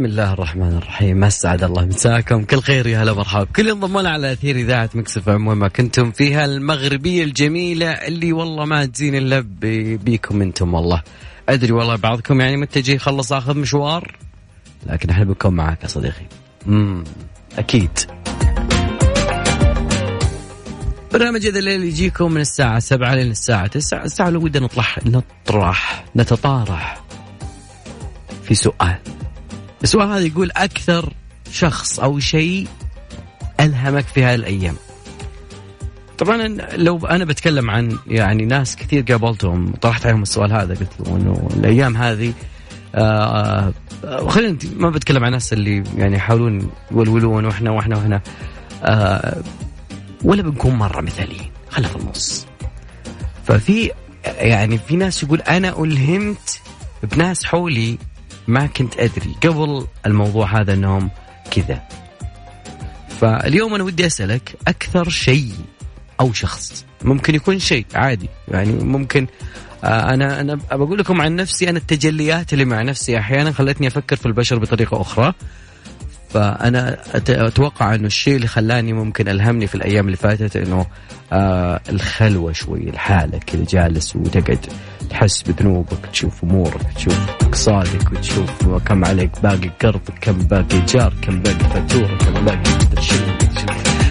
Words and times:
بسم 0.00 0.08
الله 0.08 0.32
الرحمن 0.32 0.76
الرحيم. 0.76 1.24
أسعد 1.24 1.64
الله 1.64 1.84
مساكم. 1.84 2.44
كل 2.44 2.60
خير 2.60 2.86
يا 2.86 3.02
هلا 3.02 3.12
مرحبا 3.12 3.44
كل 3.44 3.70
انضمونا 3.70 4.10
على 4.10 4.32
أثير 4.32 4.56
إذاعة 4.56 4.90
مكسف 4.94 5.28
وين 5.28 5.36
ما 5.40 5.68
كنتم 5.68 6.10
فيها 6.10 6.44
المغربية 6.44 7.24
الجميلة 7.24 7.90
اللي 7.90 8.32
والله 8.32 8.64
ما 8.64 8.84
تزين 8.84 9.14
إلا 9.14 9.44
بيكم 10.04 10.42
أنتم 10.42 10.74
والله. 10.74 11.02
أدري 11.48 11.72
والله 11.72 11.96
بعضكم 11.96 12.40
يعني 12.40 12.56
متجه 12.56 12.92
يخلص 12.92 13.32
آخذ 13.32 13.58
مشوار 13.58 14.16
لكن 14.86 15.10
إحنا 15.10 15.24
بنكون 15.24 15.54
معك 15.54 15.82
يا 15.82 15.88
صديقي. 15.88 16.26
امم 16.66 17.04
أكيد. 17.58 17.98
برنامج 21.12 21.46
هذا 21.46 21.58
الليل 21.58 21.84
يجيكم 21.84 22.32
من 22.32 22.40
الساعة 22.40 22.78
7 22.78 23.14
لين 23.14 23.30
الساعة 23.30 23.66
9 23.66 24.04
الساعة 24.04 24.30
لو 24.30 24.44
ودنا 24.44 24.64
نطلع 24.64 24.86
نطرح 25.06 26.04
نتطارح 26.16 27.02
في 28.42 28.54
سؤال. 28.54 29.19
السؤال 29.82 30.08
هذا 30.08 30.26
يقول 30.26 30.50
أكثر 30.56 31.12
شخص 31.52 32.00
أو 32.00 32.18
شيء 32.18 32.68
ألهمك 33.60 34.04
في 34.04 34.24
هذه 34.24 34.34
الأيام؟ 34.34 34.76
طبعا 36.18 36.36
لو 36.76 37.06
أنا 37.06 37.24
بتكلم 37.24 37.70
عن 37.70 37.98
يعني 38.06 38.44
ناس 38.44 38.76
كثير 38.76 39.02
قابلتهم 39.02 39.72
طرحت 39.72 40.06
عليهم 40.06 40.22
السؤال 40.22 40.52
هذا 40.52 40.74
قلت 40.74 40.92
له 41.00 41.16
إنه 41.16 41.48
الأيام 41.56 41.96
هذه 41.96 42.32
آه, 42.94 43.72
آه، 44.04 44.28
خلينا 44.28 44.58
ما 44.76 44.90
بتكلم 44.90 45.18
عن 45.18 45.26
الناس 45.26 45.52
اللي 45.52 45.84
يعني 45.96 46.16
يحاولون 46.16 46.70
يولولون 46.90 47.44
وإحنا 47.44 47.70
وإحنا 47.70 47.96
وإحنا 47.96 48.20
آه 48.84 49.42
ولا 50.24 50.42
بنكون 50.42 50.74
مرة 50.74 51.00
مثاليين 51.00 51.50
خلينا 51.70 51.88
في 51.88 51.96
النص. 51.96 52.46
ففي 53.44 53.90
يعني 54.24 54.78
في 54.78 54.96
ناس 54.96 55.22
يقول 55.22 55.40
أنا 55.40 55.82
ألهمت 55.84 56.60
بناس 57.02 57.44
حولي 57.44 57.98
ما 58.50 58.66
كنت 58.66 58.98
أدري 58.98 59.36
قبل 59.42 59.86
الموضوع 60.06 60.60
هذا 60.60 60.74
أنهم 60.74 61.10
كذا. 61.50 61.82
فاليوم 63.20 63.74
أنا 63.74 63.84
ودي 63.84 64.06
أسألك 64.06 64.56
أكثر 64.68 65.08
شيء 65.08 65.52
أو 66.20 66.32
شخص. 66.32 66.84
ممكن 67.04 67.34
يكون 67.34 67.58
شيء 67.58 67.86
عادي 67.94 68.28
يعني 68.48 68.72
ممكن 68.72 69.26
آه، 69.84 70.14
أنا 70.14 70.40
أنا 70.40 70.58
بقول 70.72 70.98
لكم 70.98 71.20
عن 71.20 71.36
نفسي 71.36 71.70
أنا 71.70 71.78
التجليات 71.78 72.52
اللي 72.52 72.64
مع 72.64 72.82
نفسي 72.82 73.18
أحيانا 73.18 73.52
خلتني 73.52 73.86
أفكر 73.86 74.16
في 74.16 74.26
البشر 74.26 74.58
بطريقة 74.58 75.00
أخرى. 75.00 75.34
فأنا 76.34 76.98
أتوقع 77.28 77.94
أنه 77.94 78.06
الشيء 78.06 78.36
اللي 78.36 78.46
خلاني 78.46 78.92
ممكن 78.92 79.28
ألهمني 79.28 79.66
في 79.66 79.74
الأيام 79.74 80.06
اللي 80.06 80.16
فاتت 80.16 80.56
إنه 80.56 80.86
آه 81.32 81.80
الخلوة 81.88 82.52
شوي 82.52 82.90
الحاله 82.90 83.38
كذا 83.38 83.64
جالس 83.64 84.16
وتقعد 84.16 84.66
تحس 85.10 85.42
بذنوبك 85.42 86.06
تشوف 86.12 86.44
أمورك 86.44 86.92
تشوف 86.96 87.18
اقتصادك 87.30 88.12
وتشوف 88.12 88.68
كم 88.86 89.04
عليك 89.04 89.30
باقي 89.42 89.70
قرض 89.82 90.00
كم 90.20 90.38
باقي 90.38 90.80
جار 90.88 91.14
كم 91.22 91.40
باقي 91.40 91.58
فاتورة 91.58 92.16
كم 92.16 92.44
باقي 92.44 92.58
مدري 92.58 93.02
شنو 93.02 93.40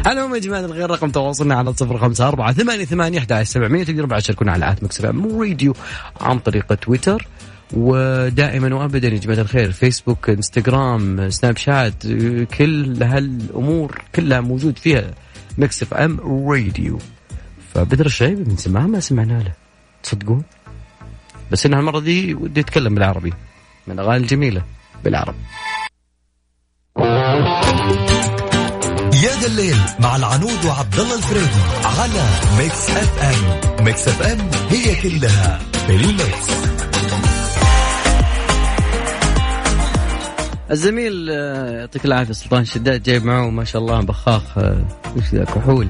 المهم 0.08 0.35
يا 0.35 0.40
جماعة 0.40 0.59
الخير 0.59 0.90
رقم 0.90 1.09
تواصلنا 1.09 1.56
على 1.56 1.74
صفر 1.74 1.97
خمسة 1.97 2.28
أربعة 2.28 2.53
ثمانية 2.53 2.85
ثمانية 2.85 3.19
أحد 3.19 3.44
سبعمية 3.44 3.84
تقدروا 3.84 4.08
بعد 4.08 4.22
تشاركونا 4.22 4.52
على 4.52 4.72
آت 4.72 4.84
مكسر 4.84 5.16
راديو 5.40 5.74
عن 6.22 6.40
طريق 6.40 6.74
تويتر. 6.74 7.28
ودائما 7.74 8.75
وابدا 8.75 9.07
يا 9.07 9.18
جماعة 9.18 9.40
الخير 9.40 9.72
فيسبوك 9.72 10.30
إنستغرام 10.30 11.30
سناب 11.30 11.57
شات 11.57 12.07
كل 12.57 13.03
هالأمور 13.03 14.02
كلها 14.16 14.41
موجود 14.41 14.78
فيها 14.78 15.12
ميكس 15.57 15.84
إف 15.84 15.94
إم 15.94 16.19
راديو. 16.50 17.00
فبدر 17.74 18.06
الشعيبي 18.06 18.44
من 18.44 18.56
زمان 18.56 18.88
ما 18.91 19.00
سمعنا 19.00 19.44
له. 19.44 19.53
تصدقون؟ 20.03 20.44
بس 21.52 21.66
إنه 21.66 21.79
المرة 21.79 22.00
ذي 22.00 22.34
وده 22.34 22.59
يتكلم 22.59 22.96
بالعربي 22.96 23.34
من 23.88 24.00
الاغاني 24.00 24.18
الجميلة 24.24 24.63
بالعربي. 25.03 25.38
يا 29.24 29.35
ذا 29.41 29.47
الليل 29.47 29.78
مع 30.00 30.16
العنود 30.16 30.66
وعبد 30.66 31.00
الله 31.00 31.16
الفريدي 31.16 31.62
على 31.85 32.24
ميكس 32.58 32.90
إف 32.90 33.24
إم. 33.24 33.85
ميكس 33.85 34.08
إف 34.08 34.22
إم 34.22 34.50
هي 34.69 34.96
كلها 35.02 35.59
الميكس. 35.90 36.50
الزميل 40.72 41.28
آه، 41.31 41.72
يعطيك 41.72 42.06
العافية 42.06 42.34
سلطان 42.34 42.66
شداد 42.66 43.03
جايب 43.03 43.25
معه 43.25 43.50
ما 43.50 43.63
شاء 43.63 43.81
الله 43.81 44.02
بخاخ 44.02 44.57
آه، 44.57 44.85
وش 45.18 45.24
ذا 45.34 45.44
كحول 45.44 45.88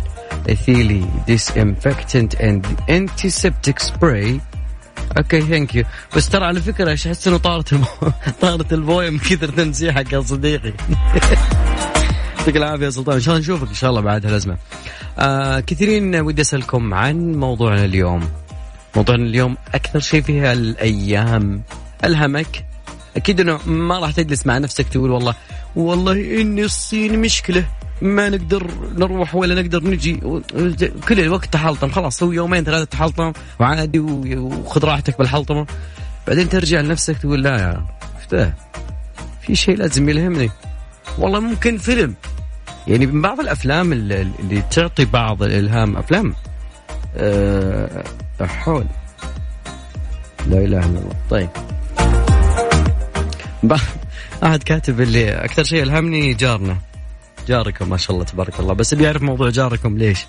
ethyl 0.49 1.05
disinfectant 1.27 2.35
and 2.35 2.65
antiseptic 2.89 3.79
spray 3.79 4.39
okay 5.17 5.41
thank 5.41 5.75
you 5.75 5.83
بس 6.15 6.29
ترى 6.29 6.45
على 6.45 6.61
فكرة 6.61 6.93
أحس 6.93 7.27
إنه 7.27 7.37
طارت 7.37 7.73
المو... 7.73 7.85
طارت 8.41 8.73
البويه 8.73 9.09
من 9.09 9.19
كثر 9.19 9.49
تنسيحك 9.49 10.13
يا 10.13 10.21
صديقي. 10.21 10.73
يعطيك 12.37 12.57
العافية 12.57 12.85
يا 12.85 12.89
سلطان. 12.89 13.15
إن 13.15 13.21
شاء 13.21 13.35
الله 13.35 13.41
نشوفك 13.43 13.67
إن 13.67 13.73
شاء 13.73 13.89
الله 13.89 14.01
بعد 14.01 14.25
هالأزمة. 14.25 14.57
آه 15.19 15.59
كثيرين 15.59 16.15
ودي 16.15 16.41
أسألكم 16.41 16.93
عن 16.93 17.35
موضوعنا 17.35 17.85
اليوم. 17.85 18.29
موضوعنا 18.95 19.23
اليوم 19.23 19.57
أكثر 19.73 19.99
شيء 19.99 20.21
فيها 20.21 20.53
الأيام 20.53 21.63
الهمك 22.03 22.68
أكيد 23.15 23.39
إنه 23.39 23.59
ما 23.65 23.99
راح 23.99 24.11
تجلس 24.11 24.45
مع 24.47 24.57
نفسك 24.57 24.87
تقول 24.87 25.11
والله 25.11 25.35
والله 25.75 26.41
إني 26.41 26.63
الصين 26.63 27.21
مشكلة 27.21 27.65
ما 28.01 28.29
نقدر 28.29 28.71
نروح 28.97 29.35
ولا 29.35 29.61
نقدر 29.61 29.83
نجي. 29.83 30.15
كل 31.07 31.19
الوقت 31.19 31.53
تحلطم 31.53 31.89
خلاص 31.89 32.17
سوي 32.17 32.35
يومين 32.35 32.63
ثلاثة 32.63 32.85
تحلطم 32.85 33.33
وعادي 33.59 33.99
وخذ 33.99 34.85
راحتك 34.85 35.17
بالحلطمة. 35.17 35.67
بعدين 36.27 36.49
ترجع 36.49 36.79
لنفسك 36.79 37.17
تقول 37.17 37.43
لا 37.43 37.57
يا 37.59 37.85
إيش 38.33 38.49
في 39.41 39.55
شيء 39.55 39.77
لازم 39.77 40.09
يلهمني. 40.09 40.49
والله 41.17 41.39
ممكن 41.39 41.77
فيلم. 41.77 42.15
يعني 42.87 43.05
من 43.05 43.21
بعض 43.21 43.39
الأفلام 43.39 43.93
اللي 43.93 44.63
تعطي 44.71 45.05
بعض 45.05 45.43
الإلهام 45.43 45.97
أفلام 45.97 46.35
أه 47.17 48.03
حول. 48.41 48.85
لا 50.47 50.57
إله 50.57 50.65
إلا 50.65 50.85
الله. 50.85 51.15
طيب. 51.29 51.49
أحد 54.43 54.63
كاتب 54.63 55.01
اللي 55.01 55.31
أكثر 55.31 55.63
شيء 55.63 55.83
ألهمني 55.83 56.33
جارنا. 56.33 56.77
جاركم 57.47 57.89
ما 57.89 57.97
شاء 57.97 58.11
الله 58.11 58.25
تبارك 58.25 58.59
الله. 58.59 58.73
بس 58.73 58.93
بيعرف 58.93 59.21
موضوع 59.21 59.49
جاركم 59.49 59.97
ليش. 59.97 60.25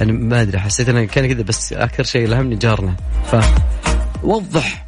أنا 0.00 0.12
ما 0.12 0.42
أدري 0.42 0.58
حسيت 0.58 0.88
انه 0.88 1.04
كان 1.04 1.32
كذا 1.34 1.42
بس 1.42 1.72
أكثر 1.72 2.04
شيء 2.04 2.24
ألهمني 2.24 2.56
جارنا. 2.56 2.96
ف 3.32 3.36
وضح 4.22 4.84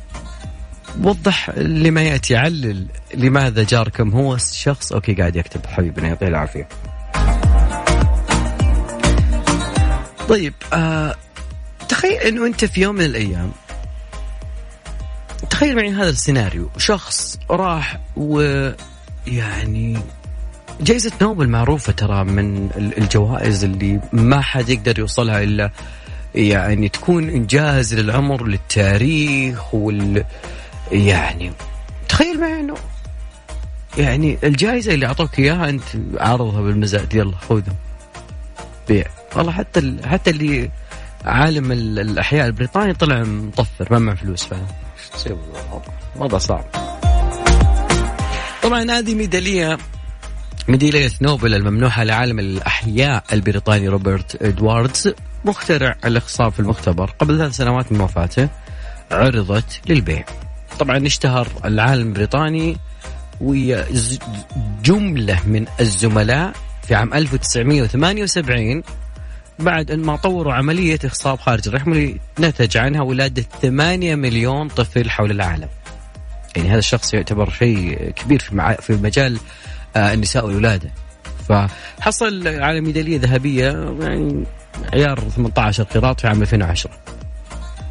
وضح 1.02 1.50
لما 1.56 2.02
يأتي 2.02 2.36
علل 2.36 2.86
لماذا 3.14 3.62
جاركم 3.62 4.10
هو 4.10 4.34
الشخص. 4.34 4.92
أوكي 4.92 5.14
قاعد 5.14 5.36
يكتب 5.36 5.66
حبيبنا 5.66 6.08
يعطيه 6.08 6.28
العافية. 6.28 6.68
طيب 10.28 10.54
آه 10.72 11.14
تخيل 11.88 12.20
إنه 12.20 12.46
أنت 12.46 12.64
في 12.64 12.80
يوم 12.80 12.94
من 12.94 13.04
الأيام 13.04 13.52
تخيل 15.56 15.76
معي 15.76 15.90
هذا 15.90 16.08
السيناريو. 16.08 16.70
شخص 16.78 17.38
راح 17.50 18.00
ويعني 18.16 19.98
جائزة 20.80 21.12
نوبل 21.22 21.48
معروفة 21.48 21.92
ترى 21.92 22.24
من 22.24 22.70
الجوائز 22.76 23.64
اللي 23.64 24.00
ما 24.12 24.40
حد 24.40 24.68
يقدر 24.68 24.98
يوصلها 24.98 25.42
إلا 25.42 25.70
يعني 26.34 26.88
تكون 26.88 27.28
إنجاز 27.28 27.94
للعمر 27.94 28.46
للتاريخ 28.46 29.74
وال 29.74 30.24
يعني 30.92 31.52
تخيل 32.08 32.40
معي 32.40 32.60
إنه 32.60 32.74
يعني 33.98 34.38
الجائزة 34.44 34.94
اللي 34.94 35.06
أعطوك 35.06 35.38
إياها 35.38 35.68
أنت 35.68 35.82
عارضها 36.18 36.60
بالمزاد. 36.60 37.14
يلا 37.14 37.36
خذها. 37.48 37.74
بيع. 38.88 39.06
والله 39.36 39.52
حتى 39.52 39.96
حتى 40.04 40.30
اللي 40.30 40.70
عالم 41.24 41.72
الأحياء 41.72 42.46
البريطاني 42.46 42.94
طلع 42.94 43.22
مطفر 43.22 43.86
ما 43.90 43.98
معه 43.98 44.14
فلوس 44.14 44.44
فاهم 44.44 44.85
تسوي 45.16 45.38
وضع 46.16 46.38
صعب. 46.38 46.64
طبعا 48.62 48.90
هذه 48.90 49.14
ميدالية 49.14 49.78
ميدالية 50.68 51.10
نوبل 51.22 51.54
الممنوحة 51.54 52.04
لعالم 52.04 52.38
الأحياء 52.38 53.24
البريطاني 53.32 53.88
روبرت 53.88 54.42
إدواردز 54.42 55.14
مخترع 55.44 55.96
الاخصاب 56.04 56.52
في 56.52 56.60
المختبر. 56.60 57.10
قبل 57.18 57.38
ثلاث 57.38 57.56
سنوات 57.56 57.92
من 57.92 58.00
وفاته 58.00 58.48
عرضت 59.10 59.80
للبيع. 59.86 60.24
طبعا 60.78 61.06
اشتهر 61.06 61.48
العالم 61.64 62.08
البريطاني 62.08 62.76
وجملة 63.40 63.86
من 65.46 65.66
الزملاء 65.80 66.52
في 66.82 66.94
عام 66.94 67.14
1978 67.14 68.82
بعد 69.58 69.90
أن 69.90 70.00
ما 70.00 70.16
طوروا 70.16 70.52
عملية 70.52 70.98
إخصاب 71.04 71.38
خارج 71.38 71.68
الرحم 71.68 71.92
اللي 71.92 72.20
نتج 72.40 72.76
عنها 72.76 73.02
ولادة 73.02 73.44
8 73.62 74.14
مليون 74.14 74.68
طفل 74.68 75.10
حول 75.10 75.30
العالم. 75.30 75.68
يعني 76.56 76.68
هذا 76.68 76.78
الشخص 76.78 77.14
يعتبر 77.14 77.50
شيء 77.50 78.10
كبير 78.10 78.38
في. 78.38 78.76
في 78.80 78.92
مجال 78.92 79.38
آه، 79.96 80.14
النساء 80.14 80.46
والولادة. 80.46 80.90
فحصل 81.48 82.48
على 82.48 82.80
ميدالية 82.80 83.18
ذهبية 83.18 83.96
يعني 84.00 84.44
عيار 84.92 85.20
18 85.20 85.82
قيراط 85.82 86.20
في 86.20 86.26
عام 86.28 86.42
2010 86.42 86.90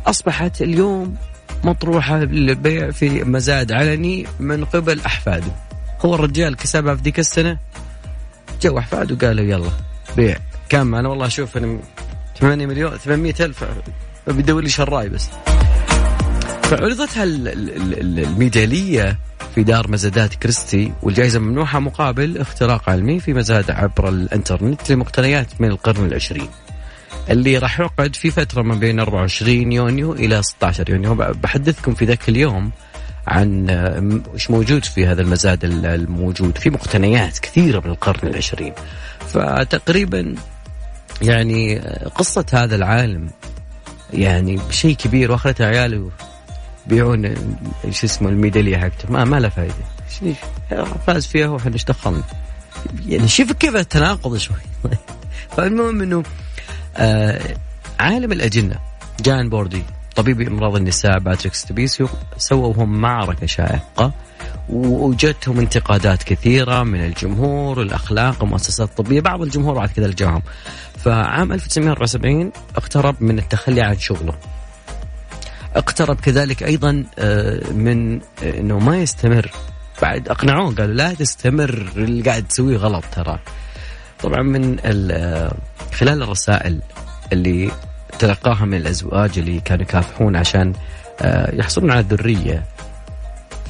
أصبحت 0.06 0.62
اليوم 0.62 1.16
مطروحة 1.64 2.20
للبيع 2.20 2.92
في 2.92 3.24
مزاد 3.24 3.72
علني 3.72 4.26
من 4.40 4.66
قبل 4.66 5.02
أحفاده. 5.06 5.52
هو 6.06 6.16
الرجال 6.16 6.56
كسبها 6.56 6.96
في 6.96 7.02
ذيك 7.02 7.20
السنة 7.20 7.58
جو 8.62 8.78
أحفاده 8.78 9.28
قالوا 9.28 9.46
يلا 9.46 9.70
بيع. 10.18 10.38
كم؟ 10.70 10.96
أنا 10.96 11.10
والله 11.10 11.26
أشوف 11.26 11.58
أنا 11.58 11.80
8 12.40 12.66
مليون 12.66 12.98
800 12.98 13.34
ألف. 13.40 13.66
بيدور 14.28 14.64
لي 14.64 14.70
شراي 14.70 15.10
بس. 15.10 15.30
فعرضت 16.64 17.10
الميدالية 17.18 19.20
في 19.56 19.64
دار 19.64 19.92
مزادات 19.92 20.36
كريستي 20.36 20.94
والجائزة 21.02 21.40
ممنوحة 21.40 21.80
مقابل 21.80 22.38
اختراق 22.38 22.90
علمي 22.90 23.20
في 23.20 23.34
مزاد 23.34 23.72
عبر 23.72 24.10
الإنترنت 24.10 24.92
لمقتنيات 24.92 25.48
من 25.60 25.68
القرن 25.68 26.06
العشرين. 26.06 26.48
اللي 27.30 27.58
راح 27.58 27.80
يعقد 27.80 28.16
في 28.16 28.32
فترة 28.32 28.62
ما 28.62 28.76
بين 28.76 29.00
24 29.00 29.72
يونيو 29.72 30.14
إلى 30.14 30.44
16 30.44 30.90
يونيو. 30.90 31.16
بحدثكم 31.16 31.94
في 31.94 32.06
ذاك 32.06 32.30
اليوم 32.30 32.72
عن 33.28 33.70
إيش 34.34 34.52
موجود 34.52 34.86
في 34.86 35.08
هذا 35.08 35.22
المزاد 35.22 35.66
الموجود 35.66 36.58
في 36.58 36.70
مقتنيات 36.70 37.40
كثيرة 37.40 37.80
من 37.80 37.92
القرن 37.92 38.28
العشرين. 38.28 38.74
فتقريبا 39.28 40.36
يعني 41.22 41.80
قصة 42.16 42.46
هذا 42.54 42.76
العالم 42.76 43.30
يعني 44.14 44.60
شيء 44.70 44.96
كبير 44.96 45.32
واخرته 45.32 45.66
عياله 45.66 46.12
بيعون 46.88 47.36
شو 47.90 48.08
اسمه 48.08 48.30
الميدالية 48.30 48.78
حقته. 48.78 49.12
ما 49.12 49.24
ما 49.24 49.40
له 49.40 49.50
فائده 49.50 49.74
فاز 51.08 51.28
فيها 51.28 51.48
وإحنا 51.48 51.72
دخلنا 51.72 52.24
يعني 53.08 53.28
شوف 53.28 53.52
كيف 53.52 53.76
التناقض 53.76 54.38
شوي. 54.38 54.56
فالمهم 55.58 56.02
إنه 56.02 56.24
آه 56.98 57.56
عالم 58.00 58.32
الأجنة 58.32 58.80
جان 59.22 59.50
بوردي 59.50 59.84
طبيب 60.16 60.42
إمراض 60.42 60.76
النساء 60.76 61.20
باتريك 61.20 61.54
ستبيسيو 61.54 62.10
سووا 62.38 62.74
هم 62.74 63.02
معركة 63.02 63.46
شائقة. 63.46 64.14
وجتهم 64.70 65.60
انتقادات 65.60 66.24
كثيرة 66.24 66.84
من 66.84 67.06
الجمهور 67.06 67.80
والأخلاق 67.80 68.42
والمؤسسات 68.42 68.90
الطبية. 68.90 69.22
بعض 69.22 69.42
الجمهور 69.42 69.76
بعد 69.76 69.90
كذا 69.90 70.08
لجاهم. 70.08 70.42
فعام 70.98 71.54
1974 71.54 72.52
اقترب 72.76 73.16
من 73.20 73.40
التخلي 73.40 73.82
عن 73.82 73.98
شغله. 73.98 74.34
اقترب 75.76 76.20
كذلك 76.20 76.64
أيضا 76.64 77.04
آه، 77.20 77.72
من 77.72 78.22
إنه 78.44 78.80
ما 78.80 78.98
يستمر. 78.98 79.52
بعد 80.02 80.30
أقنعوه 80.30 80.76
قالوا 80.76 80.96
لا 80.96 81.14
تستمر 81.14 81.88
اللي 81.96 82.22
قاعد 82.22 82.44
تسويه 82.44 82.78
غلط 82.78 83.04
ترى. 83.16 83.40
طبعا 84.24 84.42
من 84.42 84.78
آه، 85.12 85.54
خلال 85.94 86.24
الرسائل 86.24 86.82
اللي 87.34 87.72
تلقاها 88.20 88.66
من 88.66 88.78
الأزواج 88.78 89.40
اللي 89.40 89.60
كانوا 89.60 89.84
يكافحون 89.84 90.36
عشان 90.36 90.74
آه، 91.22 91.56
يحصلون 91.56 91.92
على 91.92 92.00
الذريه 92.00 92.64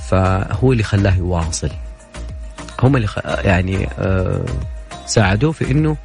فهو 0.09 0.71
اللي 0.71 0.83
خلاه 0.83 1.15
يواصل. 1.15 1.69
هم 2.79 2.95
اللي 2.95 3.07
يعني 3.25 3.89
ساعدوه 5.05 5.51
في 5.51 5.71
إنه 5.71 5.97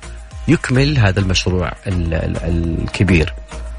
يكمل 0.49 0.99
هذا 0.99 1.21
المشروع 1.21 1.73
الكبير. 1.87 3.35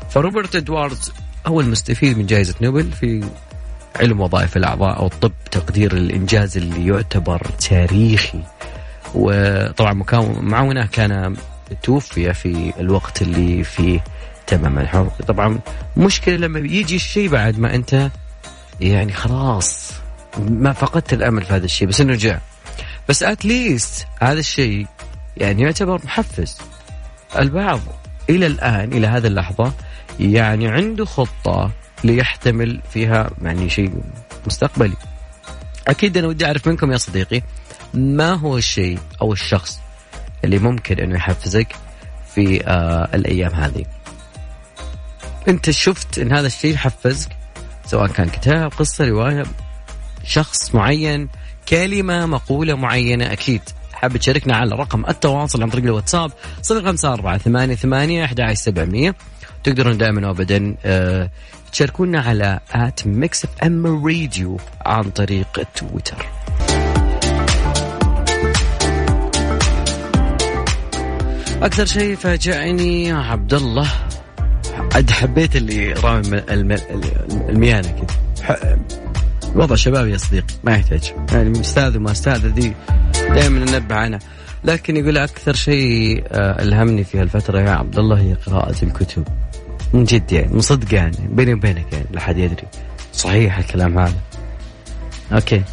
فروبرت 0.10 0.56
إدواردز 0.56 1.12
هو 1.48 1.62
المستفيد 1.62 2.18
من 2.18 2.26
جائزة 2.26 2.56
نوبل 2.62 2.92
في 2.92 3.24
علم 3.96 4.22
وظائف 4.22 4.58
الأعضاء 4.58 5.00
أو 5.00 5.06
الطب 5.06 5.32
تقدير 5.52 5.94
الإنجاز 5.94 6.58
اللي 6.58 6.88
يعتبر 6.88 7.48
تاريخي. 7.70 8.40
وطبعا 9.16 10.04
معاونه 10.42 10.86
كان 10.86 11.36
توفي 11.84 12.34
في 12.34 12.74
الوقت 12.80 13.22
اللي 13.22 13.64
فيه 13.64 14.04
تمام 14.48 14.80
الحر 14.80 15.12
طبعا 15.28 15.60
مشكلة 15.98 16.36
لما 16.36 16.60
يجي 16.60 16.96
الشيء 16.96 17.30
بعد 17.30 17.60
ما 17.60 17.76
أنت 17.76 18.10
يعني 18.82 19.14
خلاص 19.14 19.92
ما 20.38 20.74
فقدت 20.74 21.14
الأمل 21.14 21.44
في 21.44 21.54
هذا 21.54 21.66
الشيء 21.66 21.88
بس 21.88 22.02
إنه 22.02 22.16
جاء. 22.16 22.42
بس 23.10 23.24
اتليست 23.24 24.08
هذا 24.22 24.40
الشيء 24.40 24.88
يعني 25.38 25.62
يعتبر 25.62 26.02
محفز. 26.06 26.58
البعض 27.38 27.80
إلى 28.30 28.46
الآن 28.46 28.94
إلى 28.94 29.08
هذه 29.08 29.28
اللحظة 29.28 29.74
يعني 30.20 30.68
عنده 30.68 31.06
خطة 31.06 31.72
ليحتمل 32.04 32.82
فيها 32.94 33.30
يعني 33.42 33.70
شيء 33.70 33.94
مستقبلي. 34.48 34.96
أكيد 35.88 36.18
أنا 36.18 36.28
ودي 36.28 36.46
أعرف 36.46 36.68
منكم 36.68 36.92
يا 36.92 36.98
صديقي 36.98 37.42
ما 37.94 38.34
هو 38.34 38.58
الشيء 38.58 39.00
أو 39.22 39.34
الشخص 39.34 39.80
اللي 40.44 40.60
ممكن 40.60 41.00
أنه 41.00 41.16
يحفزك 41.16 41.76
في 42.36 42.68
آه 42.68 43.10
الأيام 43.14 43.52
هذه؟ 43.52 43.86
أنت 45.48 45.70
شفت 45.70 46.20
أن 46.20 46.34
هذا 46.34 46.48
الشيء 46.48 46.74
يحفزك 46.74 47.30
سواء 47.86 48.08
كان 48.08 48.30
كتاب 48.30 48.72
قصة 48.72 49.06
رواية 49.08 49.44
شخص 50.24 50.76
معين 50.76 51.30
كلمة 51.70 52.26
مقولة 52.26 52.76
معينة 52.76 53.32
أكيد 53.32 53.62
حاب 53.94 54.18
تشاركنا 54.18 54.56
على 54.56 54.76
رقم 54.76 55.06
التواصل 55.06 55.64
عن 55.64 55.70
طريق 55.70 55.84
الواتساب 55.84 56.32
054 56.72 57.38
88 57.38 58.24
11700 58.24 59.16
تقدرون 59.64 59.98
دائما 59.98 60.28
وابدا 60.28 60.76
آه، 60.86 61.30
تشاركونا 61.72 62.22
على 62.22 62.60
at 62.72 63.08
ميكس 63.08 63.46
إف 63.46 63.64
إم 63.64 64.06
راديو 64.08 64.58
عن 64.86 65.04
طريق 65.04 65.64
تويتر. 65.76 66.26
أكثر 71.62 71.86
شيء 71.86 72.16
فاجأني 72.16 73.12
عبد 73.12 73.54
الله 73.54 73.88
حبيت 75.12 75.56
اللي 75.56 75.94
رامي 75.94 76.44
الميانة 77.50 77.90
كذا. 77.90 78.80
وضع 79.56 79.76
شباب 79.76 80.08
يا 80.08 80.18
صديقي 80.18 80.54
ما 80.64 80.72
يحتاج. 80.76 81.14
يعني 81.32 81.62
أستاذ 81.62 81.98
وما 81.98 82.12
أستاذ 82.12 82.48
ذي 82.48 82.74
دائما 83.30 83.60
ننبه 83.60 83.96
عنها. 83.96 84.20
لكن 84.64 84.98
يقول 84.98 85.18
أكثر 85.18 85.54
شيء 85.54 86.24
آه، 86.28 86.62
ألهمني 86.62 87.04
في 87.04 87.20
هالفترة 87.20 87.60
يا 87.60 87.70
عبد 87.70 88.00
الله 88.00 88.20
هي 88.20 88.34
قراءة 88.34 88.76
الكتب. 88.84 89.28
من 89.94 90.04
جد 90.04 90.32
يعني 90.32 90.54
من 90.54 90.62
صدق 90.62 90.94
يعني 90.94 91.18
بيني 91.30 91.54
وبينك 91.54 91.94
يعني 91.94 92.06
لا 92.12 92.20
حد 92.20 92.38
يدري. 92.38 92.64
صحيح 93.14 93.58
الكلام 93.58 94.00
هذا. 94.00 94.22
أوكي. 95.34 95.64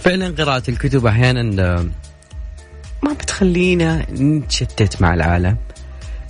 فعلا 0.00 0.34
قراءة 0.38 0.62
الكتب 0.68 1.06
أحيانا 1.06 1.62
آه، 1.62 1.86
ما 3.02 3.12
بتخلينا 3.12 4.06
نتشتت 4.12 5.02
مع 5.02 5.14
العالم. 5.14 5.56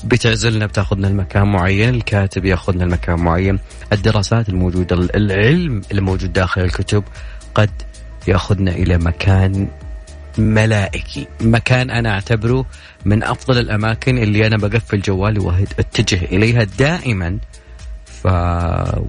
بتعزلنا 0.04 0.66
بتاخذنا 0.66 1.06
لمكان 1.06 1.52
معين 1.52 1.88
الكاتب 1.88 2.44
ياخذنا 2.44 2.84
لمكان 2.84 3.20
معين 3.20 3.58
الدراسات 3.92 4.48
الموجودة 4.48 4.96
العلم 4.96 5.82
الموجود 5.92 6.32
داخل 6.32 6.60
الكتب 6.60 7.04
قد 7.54 7.70
ياخذنا 8.28 8.70
إلى 8.70 8.98
مكان 8.98 9.68
ملائكي 10.38 11.26
مكان 11.40 11.90
أنا 11.90 12.10
أعتبره 12.10 12.66
من 13.04 13.22
أفضل 13.22 13.58
الأماكن 13.58 14.18
اللي 14.18 14.46
أنا 14.46 14.56
بقفل 14.56 15.00
جوالي 15.00 15.40
وأتجه 15.40 16.24
إليها 16.24 16.64
دائما. 16.64 17.38
ف 18.06 18.26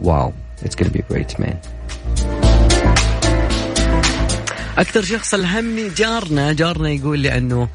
واو 0.02 0.34
it's 0.66 0.76
gonna 0.76 0.90
be 0.90 1.02
great 1.14 1.40
man. 1.40 1.56
أكثر 4.78 5.02
شخص 5.02 5.34
ألهمني 5.34 5.90
جارنا 5.90 6.54
جارنا 6.54 6.90
يقول 6.90 7.20
لي 7.20 7.38
أنه 7.38 7.68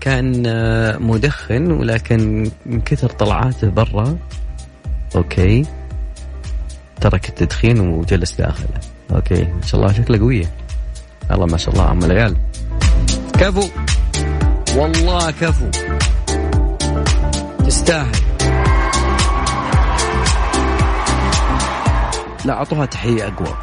كان 0.00 0.42
آه، 0.46 0.96
مدخن 0.96 1.70
ولكن 1.70 2.50
من 2.66 2.80
كثر 2.80 3.08
طلعاته 3.08 3.68
برا 3.68 4.18
أوكي 5.16 5.66
ترك 7.00 7.28
التدخين 7.28 7.80
وجلس 7.80 8.34
داخله. 8.34 8.80
أوكي 9.10 9.42
ما 9.44 9.62
شاء 9.66 9.80
الله 9.80 9.92
شكله 9.92 10.18
قوية. 10.18 10.52
الله 11.30 11.46
ما 11.46 11.56
شاء 11.56 11.74
الله 11.74 11.84
عم 11.84 12.04
العيال. 12.04 12.36
كفو. 13.32 13.68
والله 14.76 15.30
كفو. 15.30 15.70
تستاهل. 17.66 18.16
لا 22.44 22.52
أعطوها 22.52 22.86
تحية 22.86 23.26
أقوى. 23.26 23.56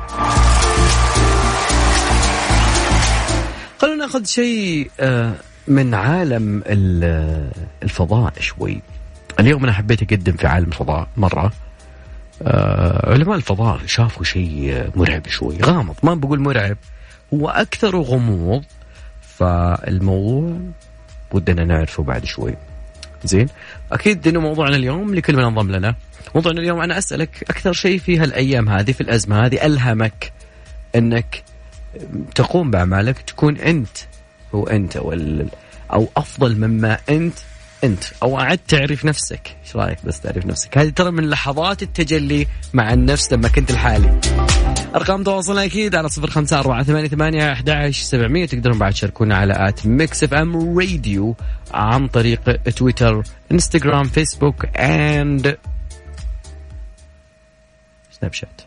خلونا 3.82 4.06
ناخذ 4.06 4.26
شيء 4.26 4.92
آه، 5.00 5.34
من 5.68 5.94
عالم 5.94 6.64
الفضاء 7.84 8.34
شوي. 8.40 8.82
اليوم 9.40 9.64
أنا 9.64 9.74
حبيت 9.74 10.04
أقدم 10.04 10.34
في 10.34 10.48
عالم 10.48 10.68
الفضاء 10.68 11.08
مرة. 11.18 11.52
آه، 12.42 13.12
علماء 13.12 13.36
الفضاء 13.36 13.80
شافوا 13.86 14.24
شيء 14.24 14.90
مرعب 14.96 15.28
شوي 15.28 15.58
غامض 15.64 15.96
ما 16.04 16.14
بقول 16.14 16.40
مرعب 16.40 16.78
هو 17.34 17.50
أكثر 17.50 17.96
غموض. 17.96 18.64
فالموضوع 19.38 20.60
ودنا 21.32 21.64
نعرفه 21.64 22.04
بعد 22.04 22.26
شوي. 22.26 22.56
زين 23.24 23.48
أكيد 23.92 24.28
إنه 24.28 24.40
موضوعنا 24.40 24.76
اليوم 24.76 25.16
لكل 25.16 25.36
من 25.36 25.44
أنضم 25.44 25.72
لنا. 25.72 25.96
موضوعنا 26.36 26.62
اليوم 26.62 26.82
أنا 26.82 26.98
أسألك 26.98 27.44
أكثر 27.50 27.74
شيء 27.74 28.00
في 28.00 28.20
هالأيام 28.20 28.70
هذه 28.70 28.92
في 28.92 29.02
الأزمة 29.02 29.46
هذه 29.46 29.66
ألهمك 29.66 30.32
إنك 30.96 31.44
تقوم 32.36 32.72
بأعمالك 32.72 33.22
تكون 33.22 33.58
أنت 33.58 33.98
هو 34.56 34.68
أنت 34.68 34.98
أو 34.98 35.14
أو 35.94 36.10
أفضل 36.18 36.58
مما 36.58 36.98
أنت 37.10 37.38
أنت. 37.84 38.04
أو 38.24 38.40
أعد 38.40 38.58
تعرف 38.58 39.06
نفسك. 39.06 39.56
إيش 39.66 39.76
رأيك 39.76 39.98
بس 40.06 40.20
تعرف 40.20 40.46
نفسك؟ 40.46 40.78
هذه 40.78 40.90
ترى 40.90 41.12
من 41.12 41.30
لحظات 41.30 41.84
التجلي 41.84 42.48
مع 42.74 42.94
النفس 42.94 43.34
لما 43.34 43.48
كنت 43.48 43.72
لحالي. 43.72 44.20
أرقام 44.96 45.24
تواصلنا 45.24 45.66
أكيد 45.66 45.96
على 45.96 46.10
صفر 46.10 46.30
خمسة 46.30 46.60
أربعة 46.60 46.84
ثمانية, 46.84 47.08
ثمانية 47.08 47.52
أحد 47.52 47.90
سبعمية 47.92 48.46
تقدرون 48.46 48.78
بعد 48.78 48.94
تشاركونا 48.94 49.36
على 49.38 49.54
at 49.58 49.86
ميكس 49.86 50.24
إف 50.24 50.34
إم 50.34 50.80
راديو 50.80 51.36
عن 51.74 52.08
طريق 52.08 52.56
تويتر 52.56 53.24
إنستغرام 53.52 54.04
فيسبوك 54.04 54.66
and 54.78 55.58
سناب 58.12 58.34
شات. 58.34 58.62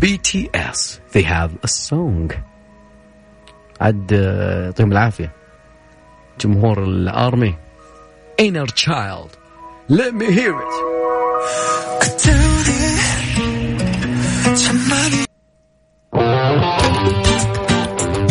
BTS 0.00 1.00
they 1.12 1.24
have 1.24 1.52
a 1.64 1.68
song. 1.68 2.51
عد 3.80 4.12
يعطيهم 4.64 4.92
العافية. 4.92 5.32
جمهور 6.40 6.84
الأرمي. 6.84 7.54
Inner 8.42 8.66
child. 8.66 9.30
Let 9.90 10.12
me 10.14 10.26
hear 10.38 10.54
it. 10.64 10.74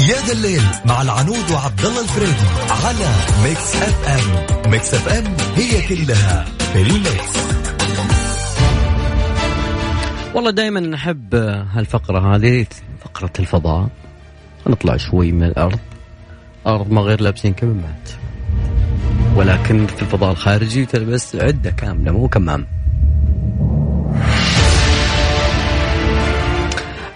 يا 0.10 0.19
ذا 0.27 0.33
الليل 0.33 0.62
مع 0.86 1.01
العنود 1.01 1.51
وعبد 1.51 1.86
الله 1.86 2.01
الفريدي 2.01 2.48
على 2.69 3.10
ميكس 3.43 3.75
اف 3.75 4.07
ام 4.07 4.71
ميكس 4.71 4.93
اف 4.93 5.07
ام 5.07 5.24
هي 5.55 5.88
كلها 5.88 6.45
في 6.74 6.81
الميكس. 6.81 7.31
والله 10.36 10.51
دائما 10.51 10.79
نحب 10.79 11.36
هالفقرة 11.74 12.36
هذه 12.36 12.65
فقرة 13.05 13.31
الفضاء. 13.39 13.89
نطلع 14.68 14.98
شوي 14.98 15.32
من 15.32 15.44
الأرض. 15.44 15.80
أرض 16.68 16.91
ما 16.91 17.01
غير 17.01 17.22
لابسين 17.22 17.53
كمامات. 17.53 18.10
ولكن 19.36 19.88
في 19.88 20.01
الفضاء 20.01 20.32
الخارجي 20.32 20.86
تلبس 20.86 21.36
عدة 21.36 21.72
كاملة 21.72 22.12
مو 22.12 22.27
كمام. 22.27 22.68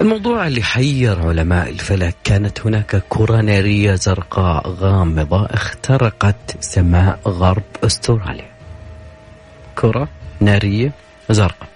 الموضوع 0.02 0.48
اللي 0.48 0.64
حير 0.64 1.28
علماء 1.28 1.70
الفلك 1.70 2.16
كانت 2.24 2.62
هناك 2.66 3.04
كرة 3.10 3.42
نارية 3.42 3.96
زرقاء 3.96 4.70
غامضة 4.70 5.46
اخترقت 5.46 6.56
سماء 6.60 7.20
غرب 7.28 7.64
أستراليا. 7.84 8.50
كرة 9.75 10.08
نارية 10.40 10.92
زرقاء 11.30 11.70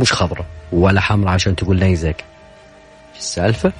مش 0.00 0.12
خضراء 0.12 0.46
ولا 0.72 1.00
حمراء 1.00 1.34
عشان 1.34 1.56
تقول 1.56 1.78
نيزك 1.78 2.24
السالفة؟ 3.18 3.72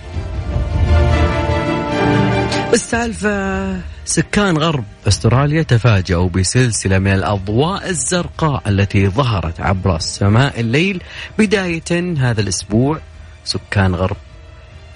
السالفة. 2.73 3.81
سكان 4.05 4.59
غرب 4.59 4.85
أستراليا 5.09 5.63
تفاجأوا 5.63 6.29
بسلسلة 6.29 6.99
من 6.99 7.13
الأضواء 7.13 7.89
الزرقاء 7.89 8.63
التي 8.69 9.09
ظهرت 9.09 9.61
عبر 9.61 9.97
السماء 9.97 10.61
الليل. 10.61 11.03
بداية 11.39 12.19
هذا 12.19 12.41
الأسبوع 12.41 12.99
سكان 13.45 13.95
غرب 13.95 14.17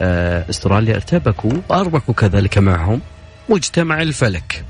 آه، 0.00 0.50
أستراليا 0.50 0.94
ارتبكوا 0.94 1.52
وأربكوا 1.68 2.14
كذلك 2.14 2.58
معهم 2.58 3.00
مجتمع 3.48 4.02
الفلك. 4.02 4.64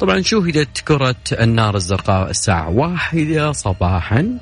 طبعا 0.00 0.20
شوهدت 0.20 0.78
كرة 0.78 1.16
النار 1.32 1.76
الزرقاء 1.76 2.30
الساعة 2.30 2.68
واحدة 2.68 3.52
صباحا. 3.52 4.38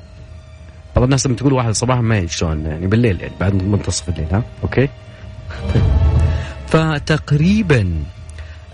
طبعا 0.95 1.05
الناس 1.05 1.27
لما 1.27 1.35
تقول 1.35 1.53
واحد 1.53 1.71
صباحا 1.71 2.01
ما 2.01 2.27
شلون 2.27 2.65
يعني 2.65 2.87
بالليل 2.87 3.21
يعني 3.21 3.33
بعد 3.39 3.53
منتصف 3.53 4.09
الليل 4.09 4.27
ها؟ 4.31 4.43
أوكي. 4.63 4.89
فتقريبا 6.73 8.03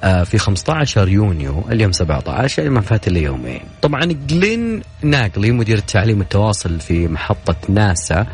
آه، 0.03 0.23
في 0.23 0.37
15 0.37 1.07
يونيو 1.09 1.63
اليوم 1.71 1.91
17 1.91 2.61
يعني 2.61 2.75
ما 2.75 2.81
فات 2.81 3.07
الا 3.07 3.19
يومين 3.19 3.61
طبعا 3.81 4.05
جلين 4.05 4.81
ناقلي 5.01 5.51
مدير 5.51 5.77
التعليم 5.77 6.19
والتواصل 6.19 6.79
في 6.79 7.07
محطة 7.07 7.55
ناسا 7.69 8.27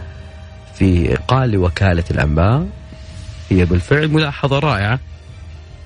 في 0.75 1.17
قال 1.27 1.49
لوكالة 1.49 2.03
الأنباء 2.11 2.67
هي 3.49 3.65
بالفعل 3.65 4.07
ملاحظة 4.07 4.59
رائعة 4.59 4.99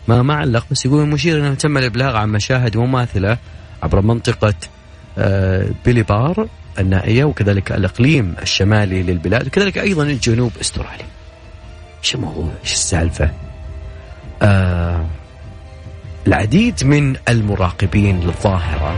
ما 0.08 0.22
ما 0.22 0.34
علق 0.34 0.66
بس 0.72 0.86
يقول 0.86 1.04
المشير 1.04 1.40
إنه 1.40 1.54
تم 1.54 1.78
الإبلاغ 1.78 2.16
عن 2.16 2.30
مشاهد 2.30 2.78
مماثلة 2.78 3.38
عبر 3.84 4.02
منطقة 4.02 4.54
آه، 5.18 5.70
بيلي 5.86 6.04
بار 6.04 6.48
النائية 6.80 7.24
وكذلك 7.24 7.72
الإقليم 7.72 8.36
الشمالي 8.42 9.04
للبلاد 9.04 9.48
وكذلك 9.48 9.78
أيضا 9.78 10.04
الجنوب 10.04 10.52
استراليا. 10.62 11.06
إيش 12.04 12.16
الموضوع؟ 12.16 12.50
إيش 12.64 12.74
السالفة؟ 12.74 13.49
آه 14.42 15.06
العديد 16.28 16.84
من 16.84 17.16
المراقبين 17.30 18.20
للظاهرة. 18.20 18.96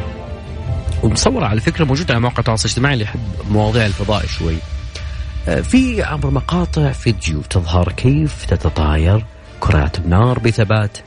ومصورة 1.04 1.46
على 1.46 1.62
فكرة 1.62 1.86
موجودة 1.86 2.14
على 2.14 2.22
مواقع 2.22 2.40
التواصل 2.40 2.66
الاجتماعي 2.66 2.94
اللي 2.94 3.06
يحب 3.06 3.20
مواضيع 3.52 3.86
الفضاء 3.86 4.26
شوي. 4.26 4.56
آه، 5.48 5.62
في 5.62 6.04
عبر 6.04 6.30
مقاطع 6.30 6.92
فيديو 6.92 7.42
تظهر 7.42 7.92
كيف 7.92 8.46
تتطاير 8.46 9.26
كرات 9.60 9.98
النار 9.98 10.40
بثبات 10.40 10.98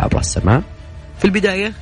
عبر 0.00 0.20
السماء. 0.20 0.62
في 1.18 1.24
البداية 1.24 1.72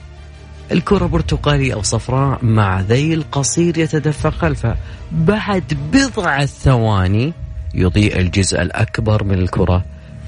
الكرة 0.73 1.07
برتقالية 1.07 1.75
أو 1.75 1.83
صفراء 1.83 2.45
مع 2.45 2.81
ذيل 2.81 3.25
قصير 3.33 3.79
يتدفق 3.79 4.31
خلفها 4.31 4.76
بعد 5.12 5.79
بضعة 5.93 6.47
ثواني 6.47 7.33
يضيء 7.75 8.19
الجزء 8.19 8.62
الأكبر 8.62 9.25
من 9.25 9.38
الكرة. 9.38 9.85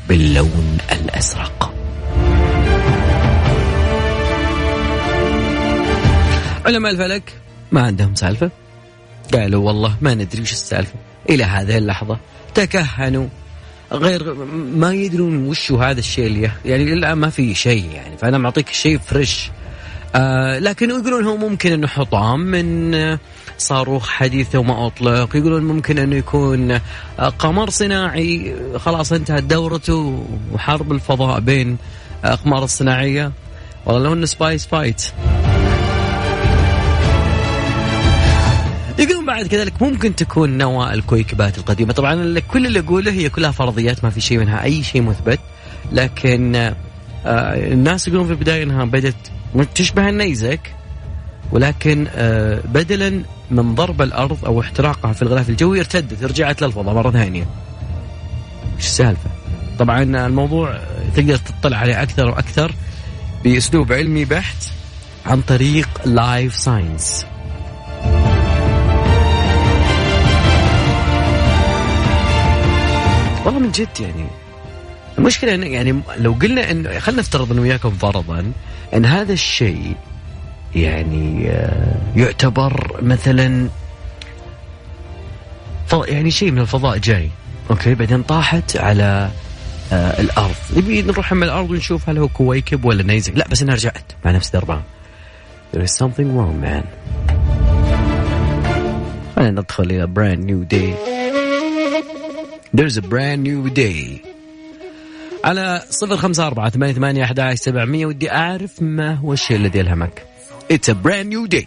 باللون 0.08 0.78
الأزرق. 0.92 1.74
علماء 6.66 6.92
الفلك. 6.92 7.32
ما 7.72 7.82
عندهم 7.82 8.14
سالفة؟ 8.14 8.50
قالوا 9.34 9.66
والله 9.66 9.96
ما 10.00 10.14
ندري 10.14 10.42
وش 10.42 10.52
السالفة. 10.52 10.94
إلى 11.30 11.44
هذه 11.44 11.78
اللحظة 11.78 12.18
تكهنوا. 12.54 13.28
غير 13.92 14.34
ما 14.74 14.92
يدرون 14.92 15.46
وش 15.46 15.72
هذا 15.72 15.98
الشيء 15.98 16.26
اللي 16.26 16.50
يعني 16.64 16.92
الآن 16.92 17.12
ما 17.12 17.30
في 17.30 17.54
شيء 17.54 17.90
يعني 17.92 18.16
فأنا 18.16 18.38
معطيك 18.38 18.68
شيء 18.68 18.98
fresh 18.98 19.50
آه 20.14 20.58
لكن 20.58 20.90
يقولون 20.90 21.24
هو 21.24 21.36
ممكن 21.36 21.72
إنه 21.72 21.86
حطام 21.86 22.40
من 22.40 23.18
صاروخ 23.58 24.08
حديث 24.08 24.56
وما 24.56 24.86
أطلق. 24.86 25.36
يقولون 25.36 25.64
ممكن 25.64 25.98
إنه 25.98 26.16
يكون 26.16 26.70
آه، 26.70 26.80
قمر 27.38 27.70
صناعي. 27.70 28.54
خلاص 28.76 29.12
انتهت 29.12 29.42
دورته 29.42 30.26
وحرب 30.52 30.92
الفضاء 30.92 31.40
بين 31.40 31.76
أقمار 32.24 32.64
الصناعية. 32.64 33.32
والله 33.86 34.02
لو 34.02 34.12
إنه 34.12 34.26
space 34.26 34.66
fight. 34.66 35.02
يقولون 38.98 39.26
بعد 39.26 39.46
كذلك 39.46 39.82
ممكن 39.82 40.14
تكون 40.14 40.58
نواة 40.58 40.94
الكويكبات 40.94 41.58
القديمة. 41.58 41.92
طبعا 41.92 42.40
كل 42.40 42.66
اللي 42.66 42.78
أقوله 42.78 43.12
هي 43.12 43.28
كلها 43.28 43.50
فرضيات 43.50 44.04
ما 44.04 44.10
في 44.10 44.20
شيء 44.20 44.38
منها 44.38 44.64
أي 44.64 44.82
شيء 44.82 45.02
مثبت. 45.02 45.40
لكن 45.92 46.56
آه 46.56 46.74
الناس 47.72 48.08
يقولون 48.08 48.26
في 48.26 48.32
البداية 48.32 48.62
أنها 48.62 48.84
بدت 48.84 49.32
تشبه 49.74 50.08
النيزك 50.08 50.74
ولكن 51.52 52.06
آه 52.14 52.60
بدلا 52.64 53.22
من 53.50 53.74
ضرب 53.74 54.02
الأرض 54.02 54.44
أو 54.44 54.60
احتراقها 54.60 55.12
في 55.12 55.22
الغلاف 55.22 55.48
الجوي 55.48 55.78
ارتدت 55.80 56.24
رجعت 56.24 56.62
للفضاء 56.62 56.94
مرة 56.94 57.10
ثانية. 57.10 57.46
إيش 58.76 58.86
السالفة؟ 58.86 59.30
طبعا 59.78 60.02
الموضوع 60.02 60.78
تقدر 61.16 61.36
تطلع 61.36 61.76
عليه 61.76 62.02
أكثر 62.02 62.28
وأكثر 62.28 62.72
بأسلوب 63.44 63.92
علمي 63.92 64.24
بحت 64.24 64.56
عن 65.26 65.40
طريق 65.40 65.88
لايف 66.04 66.56
ساينس 66.56 67.26
والله 73.44 73.60
من 73.60 73.70
جد 73.70 74.00
يعني 74.00 74.26
المشكلة 75.18 75.54
إن 75.54 75.62
يعني 75.62 76.00
لو 76.18 76.32
قلنا 76.32 76.70
إن 76.70 77.00
خلينا 77.00 77.20
نفترض 77.20 77.52
أنا 77.52 77.60
وياكم 77.60 77.90
فرضا 77.90 78.52
أن 78.94 79.04
هذا 79.04 79.32
الشيء 79.32 79.96
يعني 80.74 81.50
آه، 81.50 81.96
يعتبر 82.16 82.98
مثلا 83.02 83.68
يعني 85.92 86.30
شيء 86.30 86.50
من 86.50 86.58
الفضاء 86.58 86.98
جاي. 86.98 87.30
okay؟ 87.70 87.94
بعدين 87.94 88.22
طاحت 88.22 88.76
على 88.76 89.30
آه 89.92 90.20
الأرض. 90.20 90.54
نبي 90.76 91.02
نروح 91.02 91.32
من 91.32 91.42
الأرض 91.42 91.70
ونشوف 91.70 92.08
هل 92.08 92.18
هو 92.18 92.28
كويكب 92.28 92.84
ولا 92.84 93.02
نيزك. 93.02 93.36
لا 93.36 93.48
بس 93.48 93.62
انها 93.62 93.74
رجعت 93.74 94.12
مع 94.24 94.30
نفس 94.30 94.50
دربها 94.50 94.82
there 95.72 95.82
is 95.82 95.96
something 95.96 96.28
wrong 96.36 96.60
man. 96.60 96.84
خلينا 99.36 99.60
ندخل 99.60 99.84
إلى 99.84 100.06
brand 100.06 100.40
new 100.44 100.64
day. 100.64 100.94
There's 102.74 102.96
a 102.96 103.02
brand 103.02 103.42
new 103.42 103.70
day. 103.70 104.31
على 105.44 105.82
صفر 105.90 106.16
خمسة 106.16 106.46
أربعة 106.46 106.70
ثمانية 106.70 106.92
ثمانية 106.92 107.24
أحد 107.24 107.54
سبعمية 107.54 108.06
ودي 108.06 108.32
أعرف 108.32 108.82
ما 108.82 109.14
هو 109.14 109.32
الشيء 109.32 109.56
الذي 109.56 109.80
ألهمك 109.80 110.26
It's 110.72 110.88
a 110.88 110.94
brand 110.94 111.28
new 111.28 111.46
day 111.48 111.66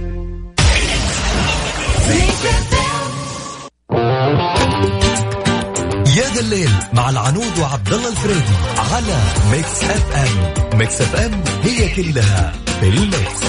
الليل 6.41 6.69
مع 6.93 7.09
العنود 7.09 7.59
وعبد 7.59 7.93
الله 7.93 8.09
الفريدي 8.09 8.55
على 8.77 9.17
ميكس 9.51 9.83
اف 9.83 10.15
ام 10.15 10.79
ميكس 10.79 11.01
اف 11.01 11.15
ام 11.15 11.43
هي 11.63 11.95
كلها 11.95 12.53
في 12.79 12.87
الميكس. 12.89 13.41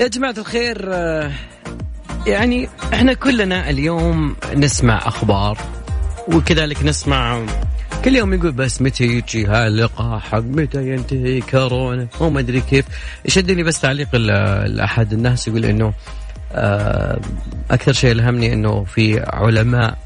يا 0.00 0.08
جماعة 0.08 0.34
الخير 0.38 0.88
يعني 2.26 2.68
إحنا 2.94 3.12
كلنا 3.12 3.70
اليوم 3.70 4.36
نسمع 4.54 4.98
أخبار 5.08 5.58
وكذلك 6.28 6.82
نسمع 6.84 7.46
كل 8.04 8.16
يوم 8.16 8.34
يقول 8.34 8.52
بس 8.52 8.82
متى 8.82 9.04
يجي 9.04 9.46
هاللقاح 9.46 10.34
متى 10.34 10.88
ينتهي 10.88 11.40
كورونا 11.40 12.06
وما 12.20 12.40
أدري 12.40 12.60
كيف. 12.60 12.84
شدني 13.26 13.62
بس 13.62 13.80
تعليق 13.80 14.08
احد 14.84 15.12
الناس 15.12 15.48
يقول 15.48 15.64
إنه 15.64 15.86
آه، 15.86 15.94
أكثر 17.70 17.92
شيء 17.92 18.12
ألهمني 18.12 18.52
إنه 18.52 18.84
في 18.84 19.20
علماء 19.20 19.98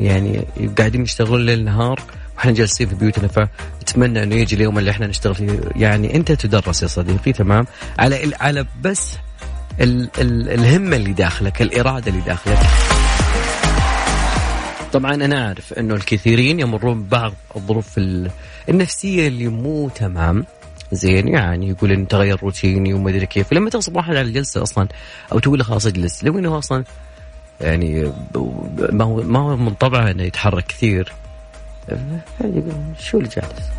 يعني 0.00 0.44
قاعدين 0.78 1.02
يشتغلون 1.02 1.46
ليل 1.46 1.64
نهار 1.64 2.00
وإحنا 2.36 2.52
جالسين 2.52 2.88
في 2.88 2.94
بيوتنا 2.94 3.28
فأتمنى 3.28 4.22
إنه 4.22 4.34
يجي 4.34 4.56
اليوم 4.56 4.78
اللي 4.78 4.90
إحنا 4.90 5.06
نشتغل 5.06 5.34
فيه. 5.34 5.60
يعني 5.76 6.16
أنت 6.16 6.32
تدرس 6.32 6.82
يا 6.82 6.88
صديقي 6.88 7.32
تمام؟ 7.32 7.66
على 7.98 8.32
على 8.40 8.66
بس 8.82 9.16
ال 9.80 10.08
ال 10.18 10.50
الهمة 10.50 10.96
اللي 10.96 11.12
داخلك 11.12 11.62
الإرادة 11.62 12.10
اللي 12.10 12.20
داخلك. 12.22 12.58
طبعا 14.92 15.14
أنا 15.14 15.46
أعرف 15.46 15.72
إنه 15.72 15.94
الكثيرين 15.94 16.60
يمرون 16.60 17.02
ببعض 17.02 17.32
الظروف 17.56 18.00
النفسية 18.68 19.28
اللي 19.28 19.48
مو 19.48 19.88
تمام. 19.88 20.44
زين 20.92 21.28
يعني 21.28 21.68
يقول 21.68 21.92
انه 21.92 22.04
تغير 22.04 22.38
روتيني 22.42 22.94
وما 22.94 23.10
أدري 23.10 23.26
كيف. 23.26 23.52
لما 23.52 23.70
تغصب 23.70 23.96
واحد 23.96 24.10
على 24.10 24.20
الجلسة 24.20 24.62
أصلا 24.62 24.88
أو 25.32 25.38
تقول 25.38 25.58
له 25.58 25.64
خلاص 25.64 25.86
اجلس 25.86 26.24
لو 26.24 26.38
إنه 26.38 26.58
أصلا 26.58 26.84
يعني 27.60 28.12
ما 28.92 29.04
هو 29.04 29.22
ما 29.22 29.38
هو 29.38 29.56
من 29.56 29.74
طبعه 29.74 30.10
إنه 30.10 30.22
يتحرك 30.22 30.66
كثير. 30.66 31.12
شو 32.98 33.18
اللي 33.18 33.28
جالس؟ 33.28 33.70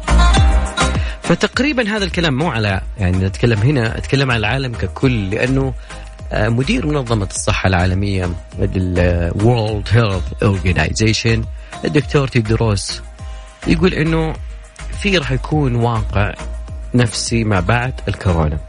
فتقريبا 1.21 1.89
هذا 1.89 2.03
الكلام 2.03 2.37
مو 2.37 2.49
على 2.49 2.81
يعني 2.97 3.17
نتكلم 3.17 3.59
هنا 3.59 3.97
أتكلم 3.97 4.31
على 4.31 4.39
العالم 4.39 4.73
ككل 4.73 5.29
لأنه 5.29 5.73
مدير 6.33 6.87
منظمة 6.87 7.25
الصحة 7.25 7.67
العالمية 7.67 8.29
World 9.35 9.87
Health 9.93 10.45
Organization 10.45 11.39
الدكتور 11.85 12.27
تيدروس 12.27 13.01
يقول 13.67 13.93
إنه 13.93 14.33
في 15.01 15.17
راح 15.17 15.31
يكون 15.31 15.75
واقع 15.75 16.33
نفسي 16.93 17.43
ما 17.43 17.59
بعد 17.59 17.93
الكورونا. 18.07 18.59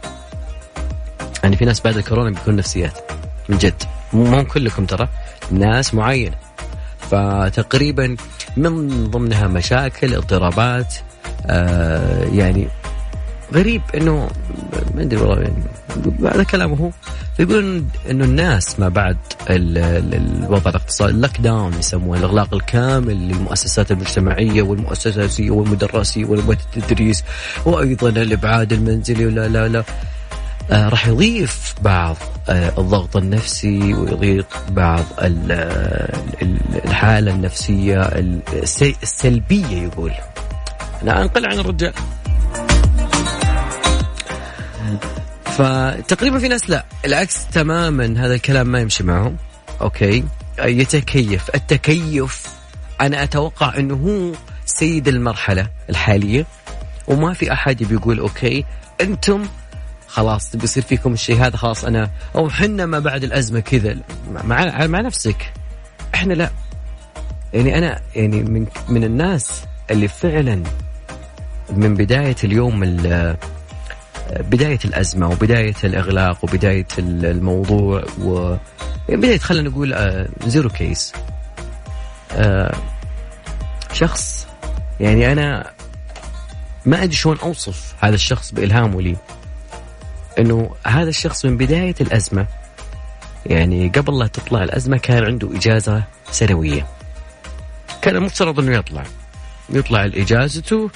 يعني 1.42 1.56
في 1.56 1.64
ناس 1.64 1.80
بعد 1.80 1.96
الكورونا 1.96 2.30
بيكون 2.30 2.56
نفسيات 2.56 2.98
من 3.48 3.58
جد. 3.58 3.82
مو 4.12 4.44
كلكم 4.44 4.85
ترى 4.85 5.08
ناس 5.50 5.94
معينة. 5.94 6.37
فتقريبا 7.11 8.16
من 8.56 9.04
ضمنها 9.11 9.46
مشاكل 9.46 10.14
اضطرابات 10.14 10.94
آه 11.46 12.24
يعني 12.24 12.68
غريب 13.54 13.82
إنه 13.94 14.30
ما 14.94 15.02
أدري 15.02 15.20
والله 15.20 15.52
هذا 16.34 16.42
كلامه 16.42 16.76
هو. 16.76 16.90
فيقول 17.36 17.84
إنه 18.10 18.24
الناس 18.24 18.80
ما 18.80 18.88
بعد 18.88 19.16
الوضع 19.50 20.70
الاقتصادي 20.70 21.12
اللوك 21.12 21.40
داون 21.40 21.72
يسموه 21.78 22.18
الإغلاق 22.18 22.54
الكامل 22.54 23.28
للمؤسسات 23.28 23.90
المجتمعية 23.92 24.62
والمؤسسات 24.62 25.40
والمدرسية 25.40 26.24
والتدريس 26.24 27.24
وأيضا 27.64 28.08
الإبعاد 28.08 28.72
المنزلي 28.72 29.26
ولا 29.26 29.48
لا 29.48 29.68
لا. 29.68 29.84
آه 30.70 30.88
راح 30.88 31.08
يضيف 31.08 31.74
بعض 31.82 32.16
آه 32.48 32.72
الضغط 32.78 33.16
النفسي 33.16 33.94
ويضيق 33.94 34.46
بعض 34.70 35.04
الحالة 36.84 37.30
النفسية 37.34 38.00
السلبية 39.02 39.82
يقول. 39.82 40.12
أنا 41.02 41.22
أنقل 41.22 41.46
عن 41.46 41.58
الرجال. 41.58 41.92
فتقريبا 45.56 46.38
في 46.38 46.48
ناس 46.48 46.70
لا. 46.70 46.84
العكس 47.04 47.46
تماما 47.46 48.14
هذا 48.24 48.34
الكلام 48.34 48.66
ما 48.66 48.80
يمشي 48.80 49.04
معهم. 49.04 49.36
okay؟ 49.80 50.24
يتكيف. 50.58 51.50
التكيف 51.54 52.46
أنا 53.00 53.22
أتوقع 53.22 53.76
إنه 53.76 53.94
هو 53.94 54.32
سيد 54.66 55.08
المرحلة 55.08 55.68
الحالية. 55.90 56.46
وما 57.08 57.32
في 57.32 57.52
أحد 57.52 57.82
بيقول 57.82 58.18
okay 58.18 58.64
أنتم 59.00 59.42
خلاص 60.06 60.56
بيصير 60.56 60.82
فيكم 60.82 61.12
الشيء 61.12 61.36
هذا 61.36 61.56
خلاص 61.56 61.84
أنا 61.84 62.10
أو 62.36 62.50
حنا 62.50 62.86
ما 62.86 62.98
بعد 62.98 63.24
الأزمة 63.24 63.60
كذا. 63.60 63.96
مع 64.44 64.86
مع 64.86 65.00
نفسك. 65.00 65.52
إحنا 66.14 66.34
لا. 66.34 66.50
يعني 67.52 67.78
أنا 67.78 68.00
يعني 68.16 68.42
من 68.42 68.66
من 68.88 69.04
الناس 69.04 69.62
اللي 69.90 70.08
فعلا 70.08 70.62
من 71.70 71.94
بداية 71.94 72.36
اليوم 72.44 72.82
بداية 74.30 74.78
الأزمة 74.85 75.30
وبداية 75.30 75.74
الإغلاق 75.85 76.44
وبداية 76.44 76.87
الموضوع 76.98 78.04
و 78.20 78.56
بداية 79.08 79.38
خلينا 79.38 79.68
نقول 79.68 79.94
zero 80.46 80.68
آه، 80.68 80.72
case. 80.72 81.12
آه، 82.32 82.74
شخص 83.92 84.46
يعني 85.00 85.32
أنا 85.32 85.70
ما 86.87 87.02
أدري 87.02 87.16
شلون 87.16 87.38
أوصف 87.38 87.94
هذا 88.00 88.14
الشخص 88.14 88.52
بإلهامه 88.52 89.02
لي. 89.02 89.16
أنه 90.38 90.70
هذا 90.87 91.08
الشخص 91.08 91.44
من 91.44 91.56
بداية 91.56 91.94
الأزمة 92.00 92.46
يعني 93.46 93.88
قبل 93.88 94.18
لا 94.18 94.26
تطلع 94.26 94.62
الأزمة 94.62 94.96
كان 94.98 95.24
عنده 95.24 95.56
إجازة 95.56 96.02
سنوية. 96.30 96.87
كان 98.02 98.16
المفترض 98.16 98.61
أنه 98.61 98.76
يطلع. 98.76 99.04
يطلع 99.70 100.04
لإجازته 100.04 100.90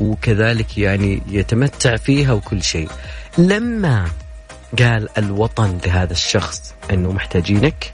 وكذلك 0.00 0.78
يعني 0.78 1.22
يتمتع 1.28 1.96
فيها 1.96 2.32
وكل 2.32 2.62
شيء. 2.62 2.88
لما 3.38 4.10
قال 4.78 5.08
الوطن 5.18 5.78
لهذا 5.86 6.12
الشخص 6.12 6.74
إنه 6.90 7.12
محتاجينك 7.12 7.92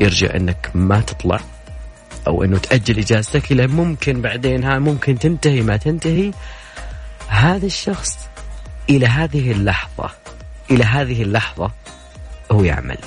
يرجع 0.00 0.36
إنك 0.36 0.70
ما 0.74 1.00
تطلع 1.00 1.40
أو 2.26 2.44
إنه 2.44 2.58
تأجل 2.58 2.98
إجازتك 2.98 3.52
إلى 3.52 3.66
ممكن 3.66 4.22
بعدين 4.22 4.64
ها 4.64 4.78
ممكن 4.78 5.18
تنتهي 5.18 5.62
ما 5.62 5.76
تنتهي. 5.76 6.32
هذا 7.28 7.66
الشخص 7.66 8.18
إلى 8.90 9.06
هذه 9.06 9.52
اللحظة 9.52 10.10
إلى 10.70 10.84
هذه 10.84 11.22
اللحظة 11.22 11.70
هو 12.52 12.64
يعمل. 12.64 12.98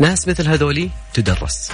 ناس 0.00 0.28
مثل 0.28 0.48
هذولي 0.48 0.90
تدرس. 1.14 1.72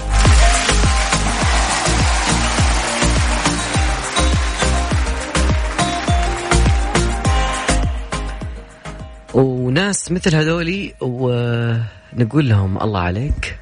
وناس 9.34 10.12
مثل 10.12 10.36
هذولي 10.36 10.94
ونقول 11.00 12.48
لهم 12.48 12.82
الله 12.82 13.00
عليك. 13.00 13.58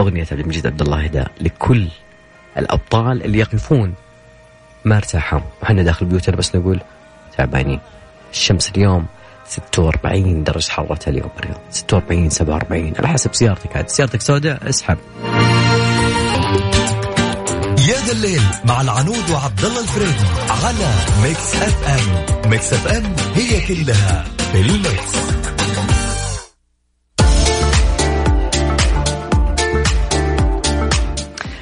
أغنية 0.00 0.26
عبد 0.32 0.40
المجيد 0.40 0.66
عبد 0.66 0.82
الله 0.82 1.04
هداء 1.04 1.30
لكل 1.40 1.88
الأبطال 2.58 3.22
اللي 3.24 3.38
يقفون 3.38 3.94
ما 4.84 4.96
ارتاحوا. 4.96 5.40
وحنا 5.62 5.82
داخل 5.82 6.06
بيوتنا 6.06 6.36
بس 6.36 6.56
نقول 6.56 6.80
تعبانين. 7.36 7.80
الشمس 8.32 8.70
اليوم 8.70 9.06
46 9.48 10.44
درجة 10.44 10.70
حرارة 10.70 11.08
اليوم. 11.08 11.30
بالرياض 11.36 11.60
46 11.70 12.30
47 12.30 12.92
على 12.98 13.08
حسب 13.08 13.34
سيارتك 13.34 13.76
عاد. 13.76 13.88
سيارتك 13.88 14.20
سوداء 14.20 14.68
اسحب. 14.68 14.98
يا 17.88 17.96
ذا 18.06 18.12
الليل 18.12 18.42
مع 18.64 18.80
العنود 18.80 19.30
وعبد 19.30 19.64
الله 19.64 19.80
الفريدي 19.80 20.24
على 20.50 20.90
Mix 21.22 21.56
FM. 21.56 22.50
Mix 22.50 22.72
FM 22.72 23.12
هي 23.34 23.60
كلها. 23.66 24.35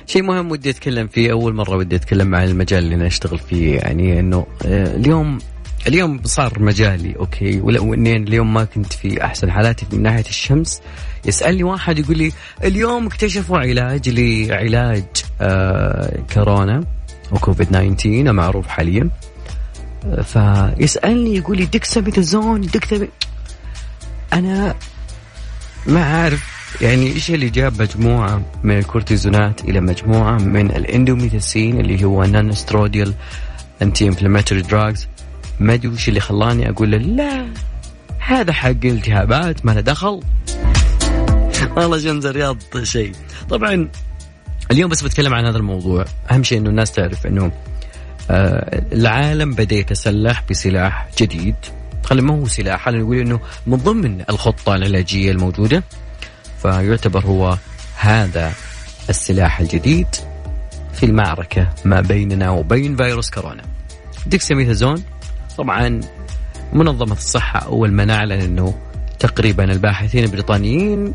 شيء 0.06 0.22
مهم 0.22 0.50
ودي 0.50 0.70
أتكلم 0.70 1.06
فيه 1.06 1.32
أول 1.32 1.54
مرة 1.54 1.76
ودي 1.76 1.96
أتكلم 1.96 2.34
عن 2.34 2.44
المجال 2.44 2.84
اللي 2.84 2.94
أنا 2.94 3.06
أشتغل 3.06 3.38
فيه 3.38 3.76
يعني 3.76 4.20
إنه 4.20 4.46
آه، 4.66 4.96
اليوم 4.96 5.38
اليوم 5.86 6.20
صار 6.24 6.62
مجالي 6.62 7.16
okay؟ 7.16 7.60
ولو 7.60 7.94
اني 7.94 8.16
اليوم 8.16 8.54
ما 8.54 8.64
كنت 8.64 8.92
في 8.92 9.24
أحسن 9.24 9.50
حالاتي 9.50 9.86
من 9.92 10.02
ناحية 10.02 10.24
الشمس. 10.28 10.80
يسألني 11.26 11.62
واحد 11.62 11.98
يقول 11.98 12.18
لي 12.18 12.32
اليوم 12.64 13.06
اكتشفوا 13.06 13.58
علاج 13.58 14.08
لعلاج 14.08 15.04
آه 15.40 16.18
كورونا 16.34 16.84
وكوفيد 17.32 17.66
19 17.96 18.32
معروف 18.32 18.66
حاليا. 18.66 19.10
فيسألني 20.22 21.36
يقول 21.36 21.56
لي 21.56 21.64
ديكساميثازون 21.64 22.60
ديكسامي 22.60 23.08
أنا 24.32 24.74
ما 25.86 26.04
عارف 26.04 26.54
يعني 26.80 27.06
إيش 27.06 27.30
اللي 27.30 27.50
جاب 27.50 27.82
مجموعة 27.82 28.42
من 28.62 28.78
الكورتيزونات 28.78 29.60
إلى 29.60 29.80
مجموعة 29.80 30.38
من 30.38 30.70
الإندوميثاسين 30.70 31.80
اللي 31.80 32.04
هو 32.04 32.24
non-steroidal 32.24 33.14
anti-inflammatory 33.82 34.62
drugs 34.62 35.08
ما 35.60 35.74
أدري 35.74 35.88
وش 35.88 36.08
اللي 36.08 36.20
خلاني 36.20 36.70
أقول 36.70 36.90
له 36.90 36.98
لا 36.98 37.46
هذا 38.18 38.52
حق 38.52 38.68
الالتهابات 38.68 39.66
ما 39.66 39.72
له 39.72 39.80
دخل. 39.80 40.20
والله 41.76 41.98
شمس 41.98 42.26
الرياض 42.26 42.56
شيء. 42.82 43.12
طبعا 43.50 43.88
اليوم 44.70 44.90
بس 44.90 45.02
بتكلم 45.02 45.34
عن 45.34 45.46
هذا 45.46 45.58
الموضوع. 45.58 46.04
أهم 46.30 46.42
شيء 46.42 46.58
إنه 46.58 46.70
الناس 46.70 46.92
تعرف 46.92 47.26
إنه 47.26 47.52
العالم 48.30 49.54
بدأ 49.54 49.76
يتسلح 49.76 50.44
بسلاح 50.50 51.08
جديد. 51.18 51.54
خلي 52.04 52.22
ما 52.22 52.34
هو 52.34 52.46
سلاح؟ 52.46 52.84
خلينا 52.84 53.02
نقول 53.02 53.18
إنه 53.18 53.40
من 53.66 53.76
ضمن 53.76 54.24
الخطة 54.30 54.74
العلاجية 54.74 55.32
الموجودة. 55.32 55.82
فيعتبر 56.62 57.26
هو 57.26 57.58
هذا 57.96 58.52
السلاح 59.08 59.60
الجديد 59.60 60.06
في 60.92 61.06
المعركة 61.06 61.68
ما 61.84 62.00
بيننا 62.00 62.50
وبين 62.50 62.96
فيروس 62.96 63.30
كورونا. 63.30 63.62
ديكساميثازون 64.26 65.04
طبعا 65.58 66.00
منظمة 66.72 67.12
الصحة 67.12 67.60
أول 67.60 67.92
من 67.92 68.04
أعلن 68.04 68.40
أنه 68.40 68.74
تقريبا 69.18 69.64
الباحثين 69.64 70.24
البريطانيين 70.24 71.14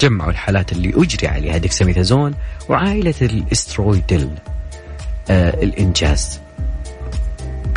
جمعوا 0.00 0.30
الحالات 0.30 0.72
اللي 0.72 0.92
أجري 0.96 1.28
عليها 1.28 1.56
ديكساميثازون 1.56 2.34
وعائلة 2.68 3.14
ال 3.22 3.33
steroidal 3.33 4.30
آه 5.30 5.62
الإنجاز. 5.62 6.40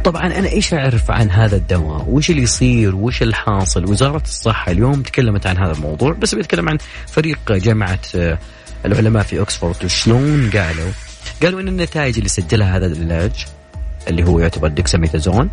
طبعا 0.03 0.25
أنا 0.25 0.49
إيش 0.49 0.73
أعرف 0.73 1.11
عن 1.11 1.31
هذا 1.31 1.55
الدواء؟ 1.55 2.05
وش 2.09 2.29
اللي 2.29 2.41
يصير؟ 2.41 2.95
وش 2.95 3.21
الحاصل؟ 3.21 3.85
وزارة 3.91 4.21
الصحة 4.25 4.71
اليوم 4.71 5.01
تكلمت 5.01 5.47
عن 5.47 5.57
هذا 5.57 5.71
الموضوع 5.71 6.13
بس 6.13 6.35
بيتكلم 6.35 6.69
عن 6.69 6.77
فريق 7.07 7.51
جامعة 7.51 7.99
آه 8.15 8.37
العلماء 8.85 9.23
في 9.23 9.41
أكسفورد. 9.41 9.85
وشلون 9.85 10.49
قالوا؟ 10.49 10.91
قالوا 11.43 11.61
أن 11.61 11.67
النتائج 11.67 12.17
اللي 12.17 12.29
سجلها 12.29 12.77
هذا 12.77 12.85
العلاج 12.85 13.45
اللي 14.07 14.23
هو 14.23 14.39
يعتبر 14.39 14.67
ديكساميثازون 14.67 15.49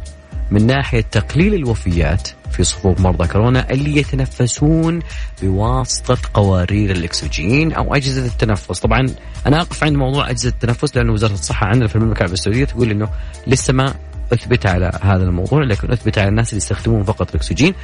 من 0.52 0.66
ناحية 0.66 1.00
تقليل 1.00 1.54
الوفيات 1.54 2.28
في 2.50 2.64
صفوف 2.64 3.00
مرضى 3.00 3.28
كورونا 3.28 3.70
اللي 3.70 3.96
يتنفسون 3.96 5.00
بواسطة 5.42 6.18
قوارير 6.34 6.90
الأكسجين 6.90 7.72
أو 7.72 7.94
أجهزة 7.94 8.26
التنفس 8.26 8.80
طبعا 8.80 9.06
أنا 9.46 9.60
أقف 9.60 9.84
عند 9.84 9.96
موضوع 9.96 10.30
أجهزة 10.30 10.48
التنفس 10.48 10.96
لأن 10.96 11.10
وزارة 11.10 11.32
الصحة 11.32 11.66
عندنا 11.66 11.88
في 11.88 11.96
المملكة 11.96 12.16
العربية 12.18 12.34
السعودية 12.34 12.64
تقول 12.64 12.90
أنه 12.90 13.08
لسه 13.46 13.72
ما 13.72 13.94
أثبت 14.32 14.66
على 14.66 14.98
هذا 15.02 15.22
الموضوع 15.22 15.64
لكن 15.64 15.92
أثبت 15.92 16.18
على 16.18 16.28
الناس 16.28 16.48
اللي 16.48 16.56
يستخدمون 16.56 17.02
فقط 17.02 17.30
الأكسجين 17.30 17.74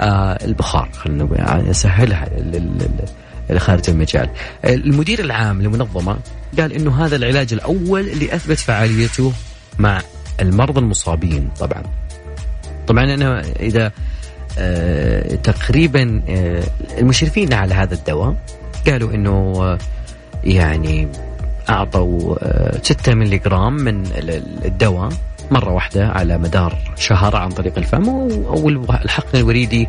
آه 0.00 0.44
البخار 0.44 0.90
خلينا 0.92 1.28
يعني 1.32 1.70
اسهلها 1.70 2.28
اللي 3.50 3.60
خارج 3.60 3.90
المجال. 3.90 4.30
المدير 4.64 5.20
العام 5.20 5.62
للمنظمة 5.62 6.16
قال 6.58 6.72
إنه 6.72 7.04
هذا 7.04 7.16
العلاج 7.16 7.52
الأول 7.52 8.00
اللي 8.00 8.34
أثبت 8.34 8.58
فعاليته 8.58 9.32
مع 9.78 10.00
المرضى 10.40 10.80
المصابين 10.80 11.48
طبعا. 11.60 11.82
طبعا 12.86 13.04
أنا 13.14 13.42
إذا 13.60 13.92
آه 14.58 15.34
تقريبا 15.34 16.22
آه 16.28 16.62
المشرفين 16.98 17.52
على 17.52 17.74
هذا 17.74 17.94
الدواء 17.94 18.34
قالوا 18.86 19.14
إنه 19.14 19.54
آه 19.60 19.78
يعني 20.44 21.08
أعطوا 21.68 22.36
6 22.82 23.14
ملي 23.14 23.38
جرام 23.38 23.72
من 23.72 24.04
الدواء 24.64 25.08
مرة 25.50 25.72
واحدة 25.72 26.08
على 26.08 26.38
مدار 26.38 26.78
شهر 26.96 27.36
عن 27.36 27.48
طريق 27.48 27.78
الفم 27.78 28.08
أو 28.08 28.68
الحقن 28.68 29.38
الوريدي 29.38 29.88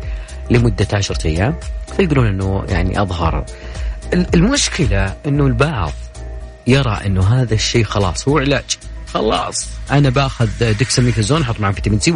لمدة 0.50 0.86
10 0.92 1.26
أيام. 1.26 1.54
فيقولون 1.96 2.26
إنه 2.26 2.64
يعني 2.68 3.02
أظهر. 3.02 3.44
المشكلة 4.34 5.14
إنه 5.26 5.46
البعض 5.46 5.92
يرى 6.66 7.00
إنه 7.06 7.22
هذا 7.22 7.54
الشيء 7.54 7.84
خلاص 7.84 8.28
هو 8.28 8.38
علاج. 8.38 8.78
خلاص. 9.14 9.68
أنا 9.90 10.10
باخذ 10.10 10.48
ديكساميثازون 10.78 11.42
أحط 11.42 11.60
معه 11.60 11.72
فيتامين 11.72 12.00
سي 12.00 12.12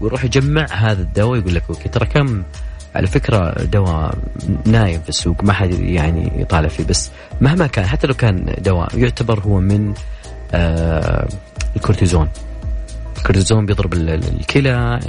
ويروح 0.00 0.24
يجمع 0.24 0.66
هذا 0.70 1.02
الدواء 1.02 1.38
يقول 1.38 1.54
لك 1.54 1.62
okay. 1.70 1.88
ترى 1.88 2.06
كم 2.06 2.42
على 2.94 3.06
فكرة 3.06 3.64
دواء 3.64 4.18
نايم 4.64 5.00
في 5.00 5.08
السوق 5.08 5.44
ما 5.44 5.52
حد 5.52 5.70
يعني 5.70 6.32
يطالع 6.36 6.68
فيه 6.68 6.84
بس 6.84 7.10
مهما 7.40 7.66
كان 7.66 7.86
حتى 7.86 8.06
لو 8.06 8.14
كان 8.14 8.54
دواء 8.58 8.98
يعتبر 8.98 9.40
هو 9.40 9.60
من 9.60 9.94
آه 10.52 11.28
الكورتيزون. 11.76 12.28
الكورتيزون 13.18 13.66
بيضرب 13.66 13.94
الكلى 13.94 15.00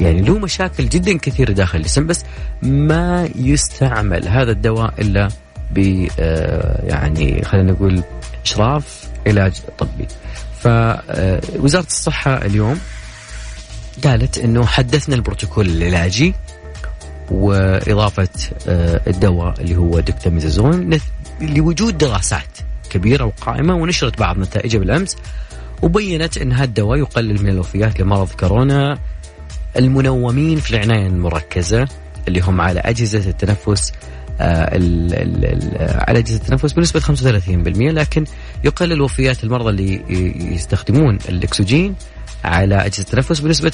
يعني 0.00 0.22
له 0.22 0.38
مشاكل 0.38 0.88
جدا 0.88 1.18
كثيرة 1.18 1.52
داخل 1.52 1.78
الجسم 1.78 2.06
بس 2.06 2.24
ما 2.62 3.28
يستعمل 3.34 4.28
هذا 4.28 4.50
الدواء 4.50 4.94
إلا 4.98 5.28
ب 5.70 6.06
آه 6.18 6.86
يعني 6.86 7.42
خلينا 7.44 7.72
نقول 7.72 8.02
إشراف 8.44 9.01
علاج 9.26 9.52
طبي. 9.78 10.08
فوزارة 10.60 11.86
الصحة 11.86 12.36
اليوم 12.46 12.78
قالت 14.04 14.38
إنه 14.38 14.66
حدثنا 14.66 15.14
البروتوكول 15.14 15.66
العلاجي 15.68 16.34
وإضافة 17.30 18.28
الدواء 19.06 19.60
اللي 19.60 19.76
هو 19.76 20.00
دكتاميزازون 20.00 20.98
لوجود 21.40 21.98
دراسات 21.98 22.58
كبيرة 22.90 23.24
وقائمة 23.24 23.74
ونشرت 23.74 24.18
بعض 24.18 24.38
نتائجها 24.38 24.78
بالأمس 24.78 25.16
وبينت 25.82 26.38
إن 26.38 26.52
هذا 26.52 26.64
الدواء 26.64 26.98
يقلل 26.98 27.42
من 27.42 27.48
الوفيات 27.48 28.00
لمرض 28.00 28.28
كورونا 28.40 28.98
المنومين 29.76 30.60
في 30.60 30.70
العناية 30.70 31.06
المركزة 31.06 31.88
اللي 32.28 32.40
هم 32.40 32.60
على 32.60 32.80
أجهزة 32.80 33.30
التنفس 33.30 33.90
ال 33.90 33.96
ال 33.96 33.98
ال 33.98 34.21
على 36.08 36.18
أجهزة 36.18 36.36
التنفس 36.36 36.72
بنسبة 36.72 37.00
35% 37.00 37.08
لكن 37.68 38.24
يقلل 38.64 39.00
وفيات 39.02 39.44
المرضى 39.44 39.70
اللي 39.70 40.02
يستخدمون 40.54 41.18
الأكسجين 41.28 41.94
على 42.44 42.74
أجهزة 42.74 43.02
التنفس 43.02 43.40
بنسبة 43.40 43.70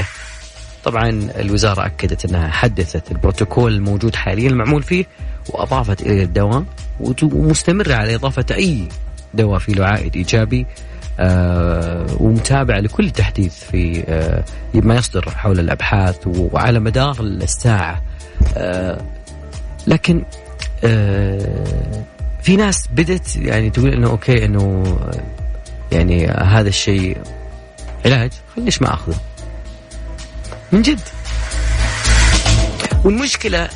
20% 0.00 0.04
طبعا 0.84 1.08
الوزارة 1.38 1.86
أكدت 1.86 2.24
أنها 2.24 2.48
حدثت 2.48 3.10
البروتوكول 3.12 3.72
الموجود 3.74 4.14
حاليا 4.14 4.50
المعمول 4.50 4.82
فيه 4.82 5.04
وأضافت 5.48 6.02
إليه 6.02 6.22
الدواء 6.22 6.64
ومستمرة 7.22 7.94
على 7.94 8.14
إضافة 8.14 8.44
أي 8.50 8.88
دواء 9.34 9.58
في 9.58 9.72
له 9.72 9.84
عائد 9.84 10.16
إيجابي 10.16 10.66
آه 11.20 12.06
ومتابعة 12.20 12.78
لكل 12.78 13.10
تحديث 13.10 13.64
في 13.64 14.04
آه 14.08 14.44
ما 14.74 14.94
يصدر 14.94 15.30
حول 15.30 15.60
الأبحاث 15.60 16.26
وعلى 16.26 16.80
مدار 16.80 17.16
الساعة. 17.20 18.02
آه 18.56 19.15
لكن 19.86 20.22
آه 20.84 22.04
في 22.42 22.56
ناس 22.56 22.88
بدت 22.92 23.36
يعني 23.36 23.70
تقول 23.70 23.92
إنه 23.92 24.10
أوكي 24.10 24.44
إنه 24.44 24.84
يعني 25.92 26.26
هذا 26.26 26.68
الشيء 26.68 27.18
علاج 28.04 28.30
ليش 28.56 28.82
ما 28.82 28.94
أخذه. 28.94 29.16
من 30.72 30.82
جد. 30.82 31.00
والمشكلة 33.04 33.68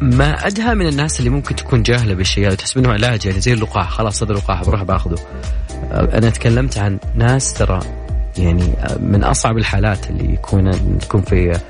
ما 0.00 0.46
أدهى 0.46 0.74
من 0.74 0.86
الناس 0.86 1.18
اللي 1.18 1.30
ممكن 1.30 1.56
تكون 1.56 1.82
جاهلة 1.82 2.14
بالشيء 2.14 2.46
هذا 2.46 2.54
تحسب 2.54 2.78
إنه 2.78 2.92
علاج 2.92 3.26
يعني 3.26 3.40
زي 3.40 3.52
اللقاح 3.52 3.90
خلاص 3.90 4.22
هذا 4.22 4.32
اللقاح 4.32 4.64
بروح 4.64 4.82
باخذه. 4.82 5.18
أنا 5.90 6.30
تكلمت 6.30 6.78
عن 6.78 6.98
ناس 7.14 7.54
ترى 7.54 7.80
يعني 8.38 8.72
من 9.00 9.24
أصعب 9.24 9.58
الحالات 9.58 10.10
اللي 10.10 10.34
يكون 10.34 10.98
تكون 10.98 11.22
في 11.22 11.60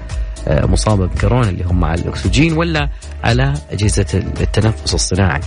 مصابه 0.47 1.07
بكورونا 1.07 1.49
اللي 1.49 1.65
هم 1.65 1.85
على 1.85 2.01
الأكسجين 2.01 2.53
ولا 2.53 2.89
على 3.25 3.55
أجهزة 3.71 4.07
التنفس 4.15 4.95
الصناعي. 4.95 5.41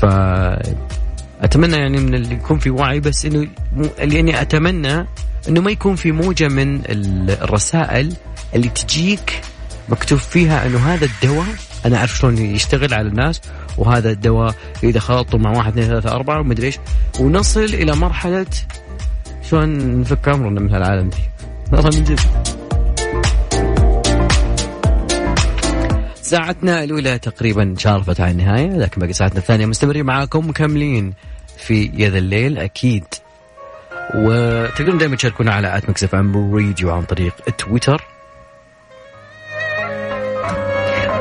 ف 0.00 0.04
اتمنى 1.42 1.76
يعني 1.76 1.98
من 1.98 2.14
اللي 2.14 2.34
يكون 2.34 2.58
في 2.58 2.70
وعي 2.70 3.00
بس 3.00 3.26
إنه 3.26 3.48
اللي 3.98 4.40
أتمنى 4.40 5.06
إنه 5.48 5.60
ما 5.60 5.70
يكون 5.70 5.96
في 5.96 6.12
موجة 6.12 6.48
من 6.48 6.80
الرسائل 7.42 8.12
اللي 8.54 8.68
تجيك 8.68 9.40
مكتوب 9.88 10.18
فيها 10.18 10.66
إنه 10.66 10.78
هذا 10.78 11.04
الدواء 11.04 11.46
أنا 11.86 11.96
أعرف 11.96 12.18
شلون 12.18 12.38
يشتغل 12.38 12.94
على 12.94 13.08
الناس 13.08 13.40
وهذا 13.78 14.10
الدواء 14.10 14.54
إذا 14.82 15.00
خلطته 15.00 15.38
مع 15.38 15.50
واحد 15.50 15.68
اثنين 15.72 15.86
ثلاثة 15.86 16.12
أربعة 16.14 16.40
ومدري 16.40 16.66
إيش 16.66 16.78
ونصل 17.20 17.64
إلى 17.64 17.96
مرحلة 17.96 18.46
شلون 19.50 20.00
نفك 20.00 20.28
أمرنا 20.28 20.60
من 20.60 20.72
هالعالم 20.72 21.08
دي. 21.08 21.18
والله 21.72 21.98
من 21.98 22.04
جد. 22.04 22.20
ساعتنا 26.34 26.84
الأولى 26.84 27.18
تقريبا 27.18 27.74
شارفت 27.78 28.20
على 28.20 28.30
النهاية 28.30 28.76
لكن 28.76 29.00
باقي 29.00 29.12
ساعتنا 29.12 29.38
الثانية. 29.38 29.66
مستمرين 29.66 30.06
معاكم 30.06 30.48
مكملين 30.48 31.14
في 31.58 31.90
يا 31.94 32.01
ذا 32.01 32.14
الليل 32.14 32.58
أكيد. 32.58 33.04
وتقدرون 34.14 34.98
دائما 34.98 35.16
تشاركونا 35.16 35.54
على 35.54 35.76
at 35.76 35.90
Mix 35.90 36.14
FM 36.14 36.54
Radio 36.54 36.90
عن 36.90 37.02
طريق 37.02 37.34
تويتر 37.58 38.04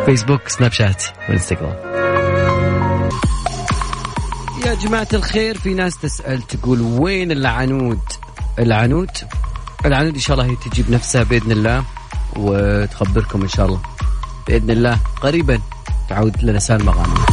فيسبوك 0.05 0.47
سناب 0.47 0.71
شات 0.71 1.03
وإنستغرام. 1.29 1.75
يا 4.65 4.73
جماعة 4.73 5.07
الخير 5.13 5.57
في 5.57 5.73
ناس 5.73 5.97
تسأل 5.97 6.41
تقول 6.41 6.81
وين 6.81 7.31
العنود؟ 7.31 7.99
العنود؟ 8.59 9.11
العنود 9.85 10.13
إن 10.13 10.19
شاء 10.19 10.39
الله 10.39 10.51
هي 10.51 10.55
تجي 10.55 10.83
بنفسها 10.83 11.23
بإذن 11.23 11.51
الله 11.51 11.83
وتخبركم 12.35 13.41
إن 13.41 13.47
شاء 13.47 13.65
الله. 13.65 13.92
بإذن 14.47 14.71
الله 14.71 14.99
قريبا 15.21 15.59
تعود 16.09 16.43
لنا 16.43 16.59
سالمة 16.59 16.91
غانم 16.91 17.25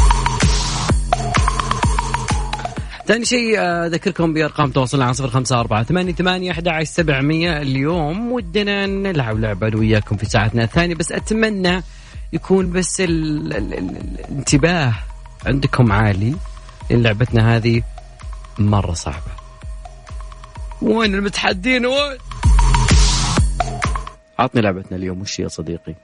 ثاني 3.07 3.25
شيء 3.25 3.59
أذكركم 3.61 4.33
بأرقام 4.35 4.71
تواصلنا 4.71 5.05
على 5.05 5.15
صفر 5.15 5.29
خمسة 5.29 5.61
أربعة 5.61 5.83
ثمانية 5.83 6.13
ثمانية 6.13 6.51
أحد 6.51 6.69
عشر 6.69 6.85
سبعمية 6.85 7.63
اليوم. 7.63 8.33
ودنا 8.33 8.87
نلعب 8.87 9.39
لعبة 9.39 9.69
أنا 9.69 9.77
وياكم 9.77 10.17
في 10.17 10.27
ساعتنا 10.27 10.65
الثانية 10.65 10.95
بس 10.95 11.13
أتمنى 11.13 11.83
يكون 12.33 12.73
بس 12.73 13.01
ال 13.01 13.53
ال 13.57 13.75
ال 13.75 13.97
الانتباه 14.29 14.95
عندكم 15.47 15.93
عالي 15.93 16.35
لأن 16.91 17.03
لعبتنا 17.03 17.57
هذه 17.57 17.83
مرة 18.59 18.93
صعبة. 18.93 19.33
وين 20.83 21.15
المتحدين؟ 21.15 21.87
وين؟ 21.87 22.19
عطني 24.39 24.63
لعبتنا 24.63 24.99
اليوم 24.99 25.21
وش 25.21 25.39
يا 25.39 25.49
صديقي؟ 25.49 25.95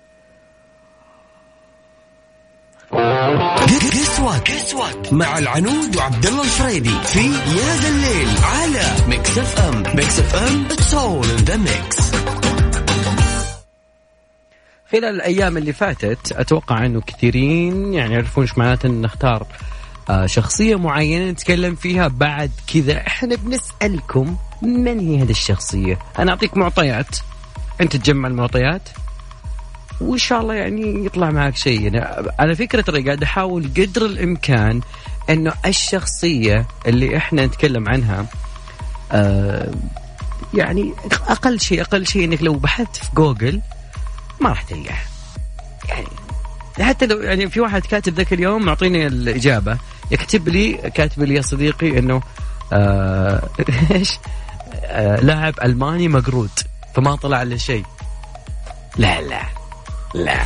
قسوة 3.54 4.38
قسوة 4.38 5.02
مع 5.12 5.38
العنود 5.38 5.96
وعبد 5.96 6.26
الله 6.26 6.42
الفريدي 6.42 6.90
في 7.04 7.20
يا 7.30 7.76
ذا 7.76 7.88
الليل 7.88 8.28
على 8.44 9.08
Mix 9.08 9.38
FM 9.38 9.82
Mix 9.96 10.18
FM 10.18 10.64
it's 10.70 10.94
all 10.94 11.26
in 11.30 11.36
the 11.36 11.56
mix 11.56 12.10
خلال 14.92 15.04
الأيام 15.04 15.56
اللي 15.56 15.72
فاتت 15.72 16.32
أتوقع 16.32 16.86
إنه 16.86 17.00
كثيرين 17.00 17.94
يعني 17.94 18.14
يعرفون 18.14 18.44
إيش 18.44 18.58
معناته 18.58 18.86
إن 18.86 19.00
نختار 19.00 19.46
آه 20.10 20.26
شخصية 20.26 20.76
معينة 20.76 21.30
نتكلم 21.30 21.74
فيها. 21.74 22.08
بعد 22.08 22.50
كذا 22.74 23.06
إحنا 23.06 23.36
بنسألكم 23.36 24.36
من 24.62 25.00
هي 25.00 25.22
هذه 25.22 25.30
الشخصية؟ 25.30 25.98
أنا 26.18 26.30
أعطيك 26.30 26.56
معطيات. 26.56 27.16
أنت 27.80 27.96
تجمع 27.96 28.28
المعطيات. 28.28 28.88
وإن 30.00 30.18
شاء 30.18 30.40
الله 30.40 30.54
يعني 30.54 31.06
يطلع 31.06 31.30
معك 31.30 31.56
شيء. 31.56 31.80
يعني 31.80 32.28
على 32.38 32.54
فكرة 32.54 32.80
ترى 32.80 33.02
قاعد 33.02 33.22
أحاول 33.22 33.70
قدر 33.76 34.06
الإمكان 34.06 34.80
إنه 35.30 35.52
الشخصية 35.66 36.66
اللي 36.86 37.16
إحنا 37.16 37.46
نتكلم 37.46 37.88
عنها 37.88 38.26
آه 39.12 39.74
يعني 40.54 40.92
أقل 41.28 41.60
شيء 41.60 41.80
أقل 41.80 42.06
شيء 42.06 42.24
إنك 42.24 42.42
لو 42.42 42.54
بحثت 42.54 42.96
في 42.96 43.10
جوجل 43.14 43.60
ما 44.40 44.48
راح 44.48 44.62
تلقاه 44.62 44.98
يعني 45.88 46.08
حتى 46.80 47.06
لو 47.06 47.18
يعني 47.18 47.50
في 47.50 47.60
واحد 47.60 47.86
كاتب 47.86 48.14
ذاك 48.14 48.32
اليوم 48.32 48.64
معطيني 48.64 49.06
الإجابة 49.06 49.78
يكتب 50.10 50.48
لي 50.48 50.72
كاتب 50.72 51.22
لي 51.22 51.34
يا 51.34 51.42
صديقي 51.42 51.98
إنه 51.98 52.22
آه، 52.72 53.48
إيش؟ 53.94 54.18
آه 54.84 55.20
لاعب 55.20 55.54
ألماني 55.64 56.08
مقرود 56.08 56.50
فما 56.94 57.16
طلع 57.16 57.42
له 57.42 57.56
شيء. 57.56 57.84
لا 58.96 59.20
لا. 59.20 59.55
لا. 60.16 60.42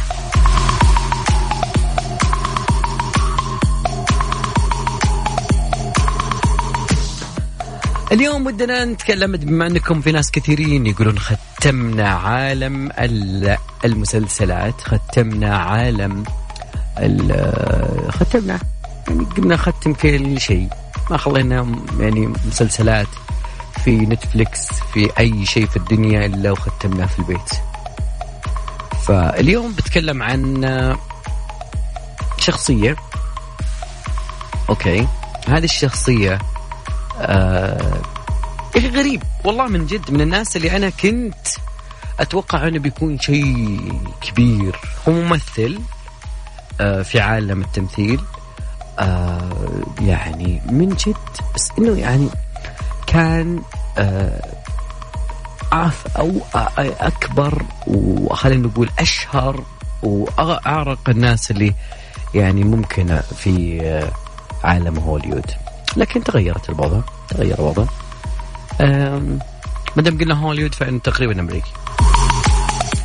اليوم 8.13 8.47
ودنا 8.47 8.85
نتكلم 8.85 9.33
بما 9.33 9.67
أنكم 9.67 10.01
في 10.01 10.13
ناس 10.13 10.31
كثيرين 10.31 10.87
يقولون 10.87 11.19
ختمنا 11.19 12.09
عالم 12.09 12.91
المسلسلات 13.85 14.81
ختمنا 14.81 15.57
عالم 15.57 16.25
ختمنا. 18.09 18.59
يعني 19.09 19.25
قمنا 19.25 19.55
نختم 19.55 19.95
كل 19.95 20.41
شيء. 20.41 20.69
ما 21.11 21.17
خلينا 21.17 21.67
يعني 21.99 22.33
مسلسلات 22.47 23.09
في 23.85 23.91
نتفليكس 23.91 24.69
في 24.93 25.11
أي 25.19 25.47
شيء 25.47 25.67
في 25.67 25.77
الدنيا 25.77 26.27
إلا 26.27 26.51
وختمناه 26.51 27.07
في 27.07 27.19
البيت. 27.19 27.51
فاليوم 29.11 29.73
بتكلم 29.73 30.23
عن 30.23 30.97
شخصية. 32.39 32.97
okay. 34.69 35.07
هذه 35.49 35.65
الشخصية 35.65 36.39
آه 37.21 38.03
غريب. 38.77 39.23
والله 39.45 39.67
من 39.67 39.87
جد 39.87 40.11
من 40.11 40.21
الناس 40.21 40.57
اللي 40.57 40.77
أنا 40.77 40.91
كنت 40.91 41.49
أتوقع 42.21 42.69
أنه 42.69 42.79
بيكون 42.79 43.19
شيء 43.19 43.81
كبير. 44.21 44.81
هو 45.09 45.13
ممثل 45.13 45.81
آه 46.81 47.03
في 47.03 47.21
عالم 47.21 47.61
التمثيل. 47.63 48.21
آه 48.99 49.85
يعني 50.01 50.63
من 50.67 50.89
جد 50.89 51.17
بس 51.55 51.69
إنه 51.79 51.99
يعني 51.99 52.29
كان 53.07 53.63
آه 53.99 54.60
أو 56.17 56.33
أكبر 56.79 57.63
وخلينا 57.87 58.67
نقول 58.67 58.89
أشهر 58.99 59.65
وأعرق 60.03 61.09
الناس 61.09 61.51
اللي 61.51 61.75
يعني 62.35 62.65
ممكن 62.65 63.21
في 63.37 63.81
عالم 64.65 64.99
هوليوود 64.99 65.47
لكن 65.97 66.25
تغيرت 66.25 66.71
الوضع 66.71 67.01
تغير 67.29 67.55
الوضع. 67.59 67.85
ما 69.97 70.03
دام 70.03 70.19
قلنا 70.19 70.35
هوليوود 70.35 70.75
فإن 70.75 71.03
تقريبا 71.03 71.41
أمريكي. 71.41 71.73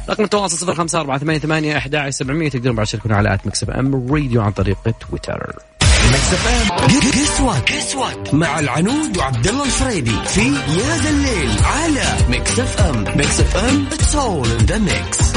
رقم 0.10 0.24
التواصل 0.24 0.58
صفر 0.58 0.76
خمسة 0.76 1.00
أربعة 1.00 1.18
ثمانية 1.18 1.40
ثمانية 1.40 1.78
أحد 1.78 2.10
سبعمية 2.10 2.50
تقدرون 2.50 2.76
بعد 2.76 2.88
على 3.06 3.34
at 3.34 3.48
Mix 3.48 3.70
FM 3.70 4.14
Radio 4.14 4.42
عن 4.42 4.52
طريق 4.52 4.78
تويتر. 5.10 5.56
guess 7.42 7.96
what 7.96 8.34
مع 8.34 8.60
العنود 8.60 9.18
وعبد 9.18 9.48
الله 9.48 9.66
الفريدي 9.66 10.12
في 10.26 10.42
يا 10.42 10.98
ذا 10.98 11.10
الليل 11.10 11.52
على 11.64 12.30
Mix 12.30 12.60
FM 12.60 13.04
Mix 13.18 13.40
FM 13.40 13.86
it's 13.92 14.16
all 14.16 14.48
in 14.48 14.60
the 14.60 14.78
mix 14.78 15.34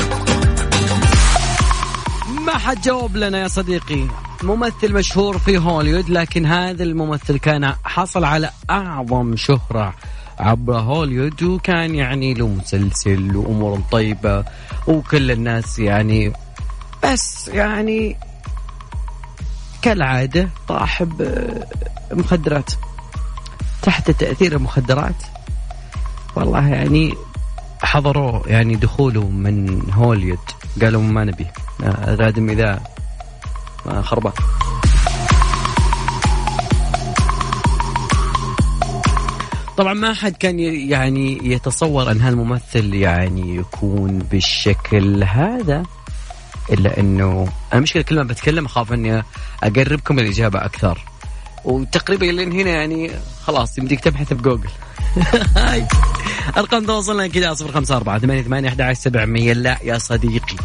ما 2.47 2.59
حد 2.59 2.81
جاوب 2.81 3.17
لنا 3.17 3.43
يا 3.43 3.49
صديقي. 3.49 4.07
ممثل 4.43 4.93
مشهور 4.93 5.39
في 5.39 5.59
هوليوود 5.59 6.11
لكن 6.11 6.47
هذا 6.47 6.83
الممثل 6.83 7.39
كان 7.39 7.75
حصل 7.85 8.25
على 8.25 8.51
أعظم 8.71 9.37
شهرة 9.37 9.95
عبر 10.39 10.79
هوليوود 10.79 11.43
وكان 11.43 11.95
يعني 11.95 12.35
له 12.35 12.49
مسلسل 12.49 13.37
وأمور 13.37 13.81
طيبة 13.93 14.45
وكل 14.87 15.31
الناس 15.31 15.79
يعني 15.79 16.33
بس 17.05 17.49
يعني 17.49 18.17
كالعادة 19.83 20.49
طاح 20.69 21.03
بمخدرات 22.11 22.71
تحت 23.83 24.11
تأثير 24.11 24.57
المخدرات. 24.57 25.23
والله 26.37 26.69
يعني 26.69 27.15
حضروه 27.83 28.43
يعني 28.47 28.77
دخوله 28.77 29.29
من 29.29 29.83
هوليوود 29.95 30.39
قالوا 30.83 31.03
ما 31.03 31.25
نبي. 31.25 31.47
رادم 32.05 32.51
إذا 32.51 32.81
خربان. 34.01 34.33
طبعا 39.77 39.95
ما 39.95 40.15
حد 40.15 40.33
كان 40.33 40.59
يعني 40.91 41.53
يتصور 41.53 42.11
أن 42.11 42.21
هالممثل 42.21 42.95
يعني 42.95 43.57
يكون 43.57 44.19
بالشكل 44.19 45.25
هذا. 45.25 45.83
إلا 46.71 47.01
إنه 47.01 47.49
أنا 47.73 47.81
مشكله 47.81 48.03
كل 48.03 48.17
ما 48.17 48.23
بتكلم 48.23 48.65
أخاف 48.65 48.93
إني 48.93 49.23
أقربكم 49.63 50.19
الاجابه 50.19 50.65
أكثر. 50.65 51.05
وتقريبا 51.65 52.25
لين 52.25 52.53
هنا 52.53 52.71
يعني 52.71 53.11
خلاص 53.45 53.79
يمديك 53.79 54.01
تبحث 54.01 54.33
بجوجل. 54.33 54.71
أرقام 56.57 56.87
تواصلنا 56.87 57.27
كذا 57.27 57.47
054 57.47 58.19
88 58.19 58.65
11 58.67 59.01
700 59.01 59.53
لا 59.53 59.79
يا 59.85 59.99
صديقي. 59.99 60.57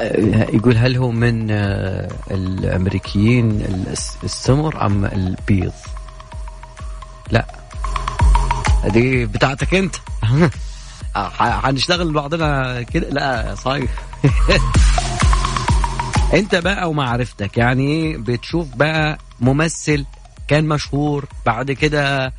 آه، 0.00 0.46
يقول 0.52 0.76
هل 0.76 0.96
هو 0.96 1.10
من 1.10 1.50
آه، 1.50 2.08
الأمريكيين 2.30 3.66
السمر 4.24 4.86
أم 4.86 5.04
البيض؟ 5.04 5.72
لا. 7.30 7.46
هذه 8.82 9.24
بتاعتك 9.24 9.74
أنت. 9.74 9.94
حنشتغل 11.38 12.12
بعضنا 12.12 12.82
كده؟ 12.82 13.08
لا 13.10 13.54
صاير 13.54 13.88
انت 16.34 16.54
بقى 16.54 16.90
ومعرفتك 16.90 17.58
يعني 17.58 18.16
بتشوف 18.16 18.68
بقى 18.76 19.18
ممثل 19.40 20.04
كان 20.48 20.64
مشهور 20.64 21.24
بعد 21.46 21.72
كده 21.72 22.32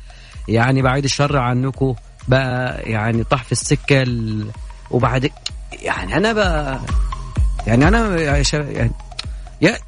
يعني 0.48 0.82
بعيد 0.82 1.04
الشر 1.04 1.38
عنكم 1.38 1.94
بقى 2.28 2.82
يعني 2.90 3.24
طح 3.24 3.44
في 3.44 3.52
السكة 3.52 4.04
وبعد 4.90 5.30
يعني 5.82 6.16
أنا 6.16 6.32
بقى 6.32 6.80
يعني 7.66 7.88
أنا 7.88 8.20
يعني 8.50 8.90
يا 9.60 9.78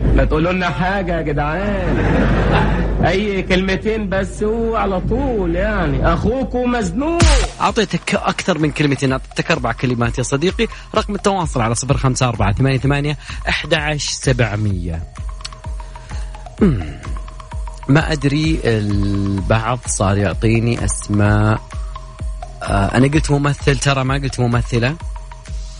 ما 0.00 0.24
تقولوا 0.24 0.52
لنا 0.52 0.70
حاجة 0.70 1.16
يا 1.16 1.22
جدعان. 1.22 1.96
أي 3.06 3.42
كلمتين 3.42 4.08
بس 4.08 4.42
هو 4.42 4.76
على 4.76 5.00
طول 5.00 5.56
يعني. 5.56 6.14
أخوكم 6.14 6.70
مزنوق. 6.72 7.22
أعطيتك 7.60 8.14
أكثر 8.14 8.58
من 8.58 8.70
كلمتين. 8.70 9.12
أعطيتك 9.12 9.50
أربع 9.50 9.72
كلمات 9.72 10.18
يا 10.18 10.22
صديقي. 10.22 10.66
رقم 10.94 11.14
التواصل 11.14 11.60
على 11.60 11.74
صفر 11.74 11.96
خمسة 11.96 12.28
أربعة 12.28 12.52
ثمانية 12.52 12.78
ثمانية 12.78 13.18
أحد 13.48 13.74
عشر 13.74 14.12
سبعمية 14.12 15.02
ما 17.88 18.12
أدري 18.12 18.60
البعض 18.64 19.78
صار 19.86 20.18
يعطيني 20.18 20.84
أسماء. 20.84 21.60
آه 22.62 22.96
أنا 22.96 23.06
قلت 23.06 23.30
ممثل 23.30 23.78
ترى 23.78 24.04
ما 24.04 24.14
قلت 24.14 24.40
ممثلة. 24.40 24.96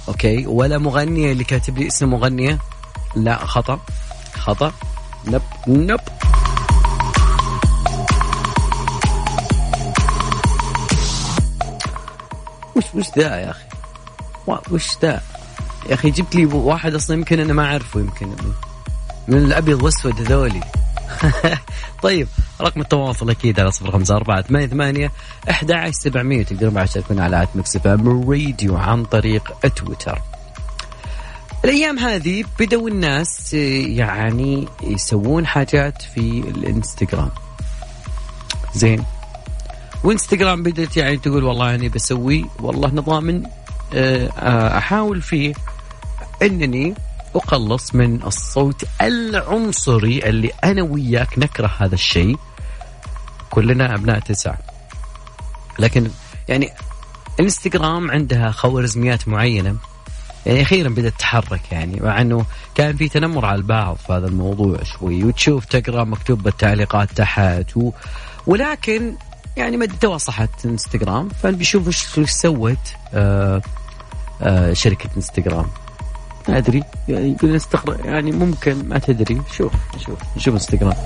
أوكي. 0.09 0.47
ولا 0.47 0.79
مغنية 0.79 1.33
اللي 1.33 1.45
كاتب 1.45 1.79
لي 1.79 1.87
اسم 1.87 2.11
مغنية. 2.11 2.59
لا 3.17 3.37
خطأ. 3.37 3.81
خطأ. 4.41 4.73
نب 5.27 5.43
نب. 5.67 6.01
وش 12.77 12.85
وش 12.95 13.07
ذا 13.19 13.37
يا 13.37 13.51
أخي؟ 13.51 13.65
وش 14.71 14.89
ذا؟ 15.03 15.21
يا 15.89 15.95
أخي 15.95 16.11
جبت 16.11 16.35
لي 16.35 16.47
واحد 16.47 16.95
أصلا 16.95 17.17
يمكن 17.17 17.41
أنا 17.41 17.53
ما 17.53 17.65
أعرفه 17.65 18.01
يمكن 18.01 18.29
من 19.29 19.39
الأبيض 19.39 19.83
وأسود 19.83 20.21
هذولي 20.21 20.61
طيب 22.03 22.29
رقم 22.61 22.81
التواصل 22.81 23.31
أكيد 23.31 23.61
على 23.61 23.71
صفر 23.71 23.91
خمسة 23.91 24.17
أربعة 24.17 24.43
ثمانية 24.43 24.67
ثمانية 24.67 25.13
أحد 25.51 25.73
عشر 25.73 25.93
سبعمية 25.93 26.43
تقدرون 26.43 26.75
بعد 26.75 26.87
تشاركونا 26.87 27.25
على 27.25 27.43
at 27.43 27.49
Mix 27.55 27.77
Radio 27.77 28.77
عن 28.77 29.05
طريق 29.05 29.53
تويتر. 29.77 30.19
الأيام 31.65 31.99
هذه 31.99 32.45
بدأوا 32.61 32.89
الناس 32.89 33.55
يعني 33.55 34.69
يسوون 34.83 35.47
حاجات 35.47 36.03
في 36.03 36.21
الإنستغرام. 36.41 37.31
زين. 38.75 39.05
وإنستغرام 40.05 40.63
بدأت 40.63 40.97
يعني 40.97 41.17
تقول 41.17 41.45
والله 41.45 41.75
اني 41.75 41.89
بسوي 41.89 42.47
والله 42.61 42.89
نظام 42.89 43.43
آه، 43.95 44.79
أحاول 44.79 45.23
فيه 45.23 45.55
إنني 46.43 46.95
أقلص 47.35 47.95
من 47.95 48.23
الصوت 48.23 48.85
العنصري 49.01 50.19
اللي 50.19 50.51
أنا 50.65 50.83
وياك 50.83 51.39
نكره 51.39 51.71
هذا 51.79 51.95
الشيء 51.95 52.37
كلنا 53.51 53.95
أبناء 53.95 54.19
تسع 54.19 54.55
لكن 55.79 56.11
يعني 56.49 56.73
إنستغرام 57.41 58.11
عندها 58.11 58.51
خوارزميات 58.51 59.29
معينة. 59.29 59.77
يعني 60.47 60.63
أخيرا 60.63 60.89
بدأت 60.89 61.13
تتحرك 61.13 61.73
يعني 61.73 62.01
مع 62.01 62.21
أنه 62.21 62.45
كان 62.75 62.97
في 62.97 63.09
تنمر 63.09 63.45
على 63.45 63.57
البعض 63.57 63.97
في 63.97 64.13
هذا 64.13 64.27
الموضوع 64.27 64.83
شوي 64.83 65.25
وتشوف 65.25 65.65
تقرأ 65.65 66.05
مكتوب 66.05 66.43
بالتعليقات 66.43 67.13
تحت 67.13 67.77
و... 67.77 67.91
ولكن 68.47 69.15
يعني 69.57 69.77
ما 69.77 69.87
تو 69.87 70.19
صحت 70.19 70.65
إنستغرام 70.65 71.29
فبيشوف 71.29 71.87
إيش 72.19 72.31
سوت 72.31 72.79
آه 73.15 73.63
آه 74.43 74.73
شركة 74.73 75.11
إنستغرام. 75.17 75.67
ما 76.49 76.59
أدري 76.59 76.83
يعني 77.09 77.33
يقول 77.33 77.57
استقر 77.57 78.07
يعني 78.07 78.33
ممكن 78.33 78.89
ما 78.89 78.99
تدري. 78.99 79.43
شوف 79.53 79.73
شوف 80.07 80.19
شوف 80.39 80.55
إنستغرام. 80.55 80.97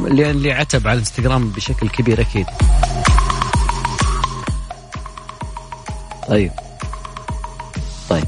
لأن 0.00 0.30
اللي 0.30 0.52
عتب 0.52 0.86
على 0.86 0.94
الانستغرام 0.94 1.50
بشكل 1.50 1.88
كبير 1.88 2.20
أكيد. 2.20 2.46
طيب. 6.28 6.52
طيب. 8.08 8.24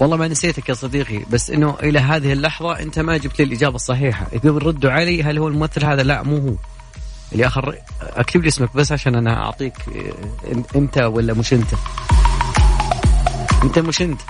والله 0.00 0.16
ما 0.16 0.28
نسيتك 0.28 0.68
يا 0.68 0.74
صديقي 0.74 1.24
بس 1.30 1.50
إنه 1.50 1.76
إلى 1.82 1.98
هذه 1.98 2.32
اللحظة 2.32 2.80
أنت 2.80 2.98
ما 2.98 3.16
جبت 3.16 3.38
لي 3.38 3.44
الإجابة 3.44 3.74
الصحيحة. 3.74 4.26
يقول 4.32 4.66
ردوا 4.66 4.90
علي 4.90 5.22
هل 5.22 5.38
هو 5.38 5.48
الممثل 5.48 5.84
هذا؟ 5.84 6.02
لا 6.02 6.22
مو 6.22 6.36
هو. 6.38 6.54
اللي 7.32 7.46
اخر 7.46 7.78
أكتب 8.00 8.42
لي 8.42 8.48
اسمك 8.48 8.76
بس 8.76 8.92
عشان 8.92 9.14
أنا 9.14 9.44
أعطيك 9.44 9.74
أنت 10.76 10.98
ولا 10.98 11.34
مش 11.34 11.52
أنت؟ 11.52 11.68
أنت 13.64 13.78
مش 13.78 14.02
أنت. 14.02 14.20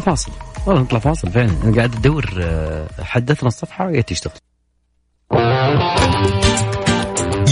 فاصل 0.00 0.32
والله 0.66 0.82
نطلع 0.82 0.98
فاصل 0.98 1.30
فعلا. 1.30 1.50
أنا 1.64 1.76
قاعد 1.76 1.94
أدور 1.96 2.30
آه، 2.40 2.86
حدثنا 3.00 3.48
الصفحة 3.48 3.86
وهي 3.86 4.02
تشتغل. 4.02 4.32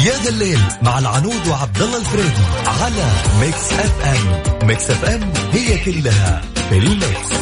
يا 0.06 0.14
ذا 0.24 0.28
الليل 0.28 0.58
مع 0.82 0.98
العنود 0.98 1.46
وعبد 1.50 1.82
الله 1.82 1.98
الفريدي 1.98 2.44
على 2.66 3.04
Mix 3.40 3.72
FM 3.72 4.66
Mix 4.68 4.90
FM 4.90 5.32
هي 5.52 5.78
كلها 5.84 6.42
في 6.70 6.78
ال 6.78 6.92
Mix 6.92 7.32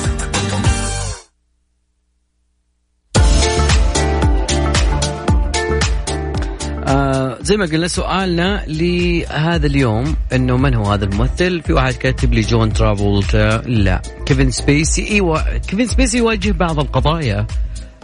زي 7.47 7.57
ما 7.57 7.65
قلنا 7.67 7.89
سؤالنا 7.89 8.65
لهذا 8.67 9.67
اليوم 9.67 10.17
إنه 10.33 10.57
من 10.57 10.75
هو 10.75 10.93
هذا 10.93 11.05
الممثل؟ 11.05 11.63
في 11.63 11.73
واحد 11.73 11.95
كاتب 11.95 12.35
لي 12.35 12.41
جون 12.41 12.73
ترافولتا 12.73 13.63
لا. 13.67 14.03
كيفن 14.27 14.51
سبيسي. 14.51 15.11
أيوه 15.11 15.59
كيفن 15.59 15.87
سبيسي 15.87 16.19
يواجه 16.19 16.51
بعض 16.53 16.79
القضايا 16.81 17.47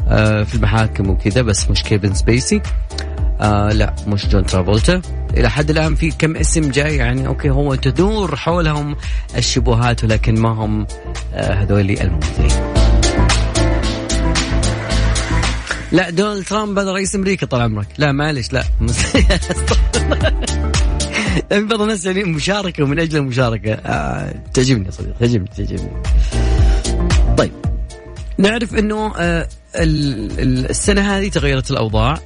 آه 0.08 0.42
في 0.42 0.54
المحاكم 0.54 1.10
وكذا 1.10 1.42
بس 1.42 1.70
مش 1.70 1.82
كيفن 1.82 2.14
سبيسي. 2.14 2.62
آه 3.40 3.72
لا 3.72 3.94
مش 4.06 4.26
جون 4.28 4.46
ترافولتا 4.46 5.02
إلى 5.36 5.50
حد 5.50 5.70
الآن 5.70 5.94
في 5.94 6.10
كم 6.10 6.36
اسم 6.36 6.70
جاي 6.70 6.96
يعني 6.96 7.26
okay 7.26 7.50
هو 7.50 7.74
تدور 7.74 8.36
حولهم 8.36 8.96
الشبهات 9.36 10.04
ولكن 10.04 10.40
ما 10.40 10.48
هم 10.48 10.86
آه 11.34 11.52
هذول 11.52 11.90
الممثلين. 11.90 12.81
لا 15.92 16.10
دونالد 16.10 16.44
ترامب 16.44 16.78
هذا 16.78 16.92
رئيس 16.92 17.14
أمريكا 17.14 17.46
طال 17.46 17.60
عمرك. 17.60 17.86
لا 17.98 18.12
معلش 18.12 18.52
لا. 18.52 18.62
في 21.48 21.64
بعض 21.64 21.80
الناس 21.80 22.06
يعني 22.06 22.24
مشاركة 22.24 22.84
ومن 22.84 22.98
أجل 22.98 23.18
المشاركة. 23.18 23.72
آه 23.72 24.34
تعجبني 24.54 24.86
يا 24.86 24.90
صديقي 24.90 25.14
تعجبني 25.20 25.48
تعجبني. 25.56 26.02
طيب. 27.36 27.52
نعرف 28.38 28.74
إنه 28.74 29.12
آه 29.16 29.48
السنة 29.76 31.18
هذه 31.18 31.28
تغيرت 31.28 31.70
الأوضاع. 31.70 32.18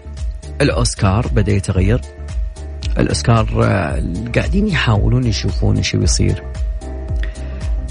الأوسكار 0.61 1.27
بدأ 1.27 1.53
يتغير. 1.53 2.01
الأوسكار 2.99 3.65
آه 3.65 4.03
قاعدين 4.35 4.69
يحاولون 4.69 5.25
يشوفون 5.25 5.77
إيش 5.77 5.97
بيصير 5.97 6.43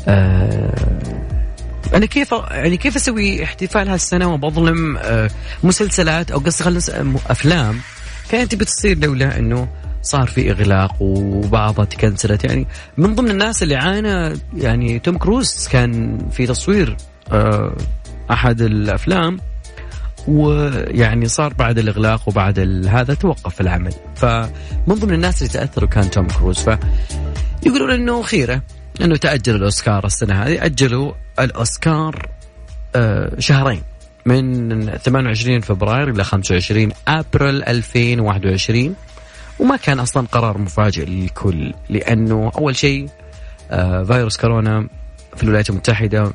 آه 0.08 1.25
أنا 1.94 2.06
كيف 2.06 2.32
يعني 2.52 2.78
كيف 2.78 2.96
أسوي 2.96 3.44
احتفال 3.44 3.90
هالسنة 3.90 4.34
وبظلم 4.34 4.98
آه 4.98 5.30
مسلسلات 5.64 6.32
أو 6.32 6.40
قصدي 6.40 6.64
خلينا 6.64 7.20
أفلام؟ 7.30 7.80
كانت 8.30 8.56
بتصير 8.56 8.98
لولا 8.98 9.40
إنه 9.40 9.68
صار 10.02 10.28
في 10.28 10.52
إغلاق 10.52 11.02
وبعضها 11.02 11.86
تكنسلت. 11.86 12.44
يعني 12.44 12.68
من 12.98 13.16
ضمن 13.16 13.32
الناس 13.32 13.64
اللي 13.64 13.76
عانى 13.76 14.40
يعني 14.58 15.00
توم 15.00 15.18
كروز 15.18 15.68
كان 15.72 16.20
في 16.32 16.48
تصوير 16.48 16.98
آه 17.32 17.76
أحد 18.32 18.62
الأفلام 18.62 19.40
ويعني 20.28 21.28
صار 21.28 21.54
بعد 21.54 21.78
الإغلاق 21.78 22.30
وبعد 22.30 22.60
هذا 22.90 23.14
توقف 23.14 23.62
العمل. 23.62 23.94
فمن 24.16 24.96
ضمن 24.96 25.14
الناس 25.14 25.42
اللي 25.42 25.54
تأثروا 25.54 25.90
كان 25.90 26.12
توم 26.12 26.28
كروز. 26.28 26.70
فيقولون 27.62 27.92
إنه 27.92 28.22
خيرة. 28.22 28.62
انه 29.02 29.16
تأجل 29.16 29.56
الأوسكار 29.56 30.06
السنة 30.06 30.44
هذه. 30.44 30.66
أجلوا 30.66 31.14
الأوسكار 31.40 32.30
آه 32.96 33.40
شهرين 33.40 33.82
من 34.26 34.86
28 34.98 35.60
فبراير 35.62 36.10
إلى 36.10 36.24
25 36.24 36.92
أبريل 37.08 37.64
2021 37.64 38.96
وما 39.60 39.76
كان 39.78 40.00
أصلا 40.00 40.28
قرار 40.28 40.58
مفاجئ 40.58 41.06
للكل 41.06 41.74
لأنه 41.90 42.52
أول 42.58 42.76
شيء 42.76 43.10
آه 43.72 44.04
فيروس 44.04 44.38
كورونا 44.38 44.88
في 45.36 45.44
الولايات 45.44 45.70
المتحدة 45.70 46.32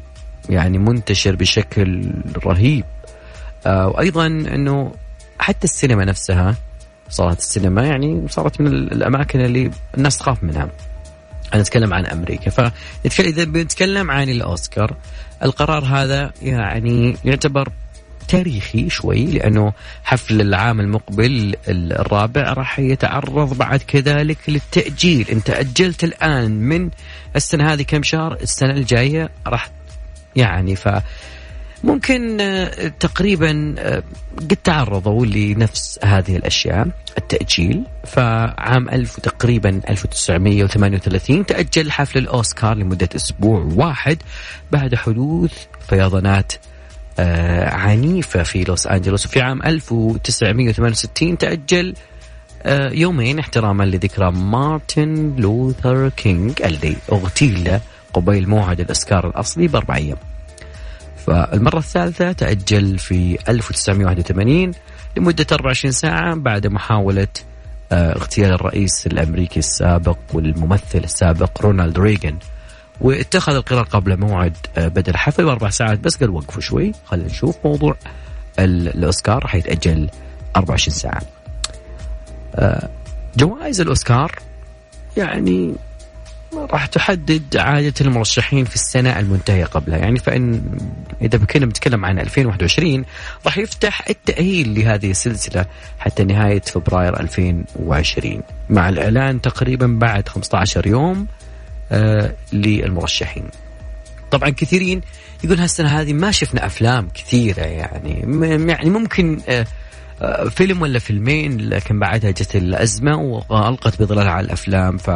يعني 0.49 0.79
منتشر 0.79 1.37
بشكل 1.37 2.13
رهيب. 2.47 2.85
آه 3.67 3.89
وأيضا 3.89 4.27
أنه 4.27 4.93
حتى 5.39 5.65
السينما 5.65 6.05
نفسها 6.05 6.57
صارت 7.09 7.39
السينما 7.39 7.87
يعني 7.87 8.29
صارت 8.29 8.61
من 8.61 8.67
الأماكن 8.67 9.41
اللي 9.41 9.71
الناس 9.97 10.19
تخاف 10.19 10.45
منها. 10.45 10.69
أنا 11.55 11.63
اتكلم 11.63 11.95
عن 11.95 12.07
أمريكا. 12.07 12.51
فنتكلم 12.51 13.27
إذا 13.29 13.45
بنتكلم 13.45 14.11
عن 14.11 14.29
الأوسكار 14.29 14.97
القرار 15.43 15.85
هذا 15.85 16.33
يعني 16.43 17.17
يعتبر 17.25 17.69
تاريخي 18.29 18.91
شوي 18.91 19.25
لأنه 19.25 19.73
حفل 20.05 20.41
العام 20.41 20.81
المقبل 20.81 21.57
الرابع 21.69 22.53
راح 22.53 22.79
يتعرض 22.79 23.59
بعد 23.59 23.83
كذلك 23.83 24.39
للتأجيل. 24.49 25.27
انت 25.31 25.51
اجلت 25.51 26.05
الآن 26.05 26.51
من 26.51 26.91
السنة 27.37 27.73
هذه 27.73 27.83
كم 27.83 28.03
شهر؟ 28.03 28.33
السنة 28.43 28.71
الجاية 28.71 29.31
راح 29.47 29.71
يعني 30.37 30.77
ف 30.77 30.89
ممكن 31.85 32.41
آه، 32.41 32.89
تقريبا 33.01 33.75
آه، 33.79 34.03
قد 34.39 34.57
تعرضوا 34.65 35.27
لنفس 35.27 35.99
هذه 36.05 36.37
الأشياء 36.37 36.89
التأجيل 37.19 37.83
فعام 38.07 38.89
1000 38.89 39.21
تقريبا 39.21 39.81
1938 39.89 41.47
تأجل 41.47 41.91
حفل 41.91 42.19
الأوسكار 42.19 42.77
لمدة 42.77 43.09
أسبوع 43.17 43.69
واحد 43.75 44.19
بعد 44.73 44.95
حدوث 44.95 45.53
فيضانات 45.89 46.53
آه، 47.19 47.75
عنيفة 47.75 48.43
في 48.43 48.65
لوس 48.65 48.87
أنجلوس 48.87 49.27
وفي 49.27 49.41
عام 49.41 49.63
1968 49.63 51.39
تأجل 51.39 51.95
يومين 52.93 53.39
احتراما 53.39 53.85
لذكرى 53.85 54.33
مارتن 54.33 55.37
لوثر 55.39 56.09
كينج 56.09 56.63
الذي 56.65 56.97
أغتيل 57.13 57.79
قبيل 58.13 58.49
موعد 58.49 58.81
الأوسكار 58.81 59.27
الأصلي 59.27 59.69
بأربع 59.69 59.97
أيام. 59.97 60.17
فالمرة 61.27 61.79
الثالثة 61.79 62.33
تأجل 62.33 62.99
في 62.99 63.39
1981 63.49 64.73
لمدة 65.17 65.47
24 65.53 65.93
ساعة 65.93 66.35
بعد 66.35 66.67
محاولة 66.67 67.29
آه، 67.93 68.13
اغتيال 68.13 68.53
الرئيس 68.53 69.07
الأمريكي 69.07 69.59
السابق 69.59 70.19
والممثل 70.33 70.99
السابق 70.99 71.63
رونالد 71.63 71.99
ريغان. 71.99 72.39
واتخذ 73.01 73.55
القرار 73.55 73.85
قبل 73.85 74.17
موعد 74.21 74.57
آه، 74.79 74.89
بدء 74.89 75.11
الحفل 75.11 75.45
بأربع 75.45 75.71
ساعات. 75.71 75.99
بس 75.99 76.17
قال 76.17 76.31
وقفوا 76.31 76.61
شوي 76.61 76.93
خلينا 77.07 77.27
نشوف 77.29 77.57
موضوع 77.65 77.97
الأوسكار. 78.59 79.47
حيتأجل 79.47 80.11
24 80.57 80.95
ساعة. 80.95 81.23
آه، 82.55 82.89
جوائز 83.37 83.81
الأوسكار 83.81 84.33
يعني 85.17 85.75
راح 86.55 86.87
تحدد 86.87 87.57
عادة 87.57 87.95
المرشحين 88.01 88.65
في 88.65 88.75
السنة 88.75 89.19
المنتهية 89.19 89.65
قبلها. 89.65 89.99
يعني 89.99 90.19
فإن 90.19 90.63
إذا 91.23 91.39
كنا 91.39 91.67
بنتكلم 91.67 92.05
عن 92.05 92.19
2021 92.19 93.05
راح 93.47 93.59
يفتح 93.59 94.09
التأهيل 94.09 94.75
لهذه 94.75 95.11
السلسلة 95.11 95.67
حتى 95.99 96.25
نهاية 96.25 96.61
فبراير 96.61 97.21
2020 97.21 98.43
مع 98.71 98.89
الإعلان 98.89 99.41
تقريبا 99.41 99.87
بعد 99.87 100.29
15 100.29 100.87
يوم 100.87 101.27
آه 101.93 102.33
للمرشحين. 102.53 103.45
طبعا 104.31 104.51
كثيرين 104.51 105.01
يقول 105.45 105.59
هالسنة 105.59 105.89
هذه 105.89 106.13
ما 106.13 106.31
شفنا 106.31 106.67
أفلام 106.67 107.09
كثيرة 107.15 107.61
يعني. 107.61 108.25
يعني 108.69 108.91
ممكن 108.91 109.41
آه, 109.49 109.67
آه، 110.23 110.49
فيلم 110.49 110.83
ولا 110.83 110.99
فيلمين 110.99 111.69
لكن 111.69 111.99
بعدها 111.99 112.31
جت 112.31 112.57
الأزمة 112.57 113.17
وألقت 113.49 114.03
بظلالها 114.03 114.33
على 114.33 114.47
الأفلام. 114.47 114.99
ف 114.99 115.11